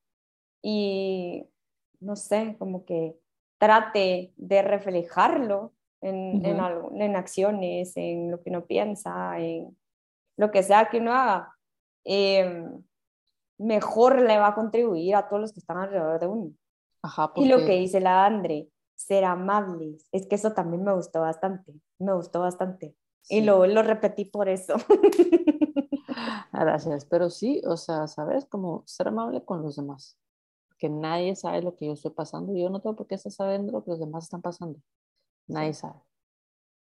y 0.62 1.46
no 2.00 2.16
sé, 2.16 2.56
como 2.58 2.84
que 2.84 3.14
trate 3.58 4.32
de 4.36 4.62
reflejarlo 4.62 5.72
en, 6.00 6.44
en, 6.44 7.16
acciones, 7.16 7.96
en 7.96 8.30
lo 8.30 8.42
que 8.42 8.50
uno 8.50 8.64
piensa, 8.64 9.38
en 9.38 9.76
lo 10.36 10.50
que 10.50 10.62
sea 10.62 10.88
que 10.88 10.98
uno 10.98 11.12
haga, 11.12 11.54
em, 12.04 12.82
mejor 13.58 14.20
le 14.22 14.38
va 14.38 14.48
a 14.48 14.54
contribuir 14.54 15.14
a 15.14 15.28
todos 15.28 15.42
los 15.42 15.52
que 15.52 15.60
están 15.60 15.78
alrededor 15.78 16.20
de 16.20 16.26
uno. 16.26 16.52
Y 17.36 17.48
lo 17.48 17.58
que 17.58 17.76
dice 17.76 18.00
la 18.00 18.26
Andre, 18.26 18.68
ser 18.96 19.24
amables, 19.24 20.08
es 20.12 20.26
que 20.26 20.34
eso 20.34 20.52
también 20.52 20.82
me 20.84 20.94
gustó 20.94 21.20
bastante, 21.20 21.72
me 21.98 22.14
gustó 22.14 22.40
bastante. 22.40 22.96
Y 23.28 23.42
lo, 23.42 23.66
lo 23.66 23.82
repetí 23.82 24.24
por 24.24 24.48
eso. 24.48 24.74
Gracias, 26.52 27.04
pero 27.04 27.30
sí, 27.30 27.62
o 27.66 27.76
sea, 27.76 28.08
¿sabes? 28.08 28.46
Como 28.46 28.82
ser 28.86 29.08
amable 29.08 29.44
con 29.44 29.62
los 29.62 29.76
demás 29.76 30.18
que 30.78 30.88
nadie 30.88 31.34
sabe 31.36 31.62
lo 31.62 31.74
que 31.76 31.86
yo 31.86 31.92
estoy 31.92 32.10
pasando. 32.10 32.54
Yo 32.54 32.68
no 32.70 32.80
tengo 32.80 32.96
por 32.96 33.06
qué 33.06 33.14
estar 33.14 33.32
sabiendo 33.32 33.72
lo 33.72 33.84
que 33.84 33.90
los 33.90 34.00
demás 34.00 34.24
están 34.24 34.42
pasando. 34.42 34.80
Nadie 35.46 35.74
sabe. 35.74 36.00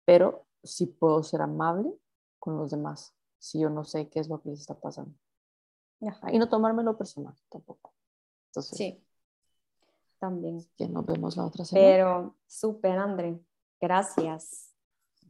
Pero 0.05 0.45
sí 0.63 0.87
puedo 0.87 1.23
ser 1.23 1.41
amable 1.41 1.93
con 2.39 2.57
los 2.57 2.71
demás 2.71 3.15
si 3.37 3.59
yo 3.59 3.69
no 3.69 3.85
sé 3.85 4.09
qué 4.09 4.19
es 4.19 4.27
lo 4.27 4.41
que 4.41 4.49
les 4.49 4.61
está 4.61 4.79
pasando. 4.79 5.13
Y 6.31 6.39
no 6.39 6.49
tomármelo 6.49 6.97
personal 6.97 7.35
tampoco. 7.49 7.93
Entonces, 8.47 8.77
sí, 8.77 9.03
también. 10.19 10.59
Que 10.77 10.87
nos 10.87 11.05
vemos 11.05 11.37
la 11.37 11.45
otra 11.45 11.65
semana. 11.65 11.87
Pero 11.87 12.35
súper, 12.45 12.97
André. 12.97 13.39
Gracias. 13.81 14.73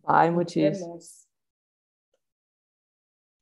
Bye, 0.04 0.32
muchísimas. 0.32 1.29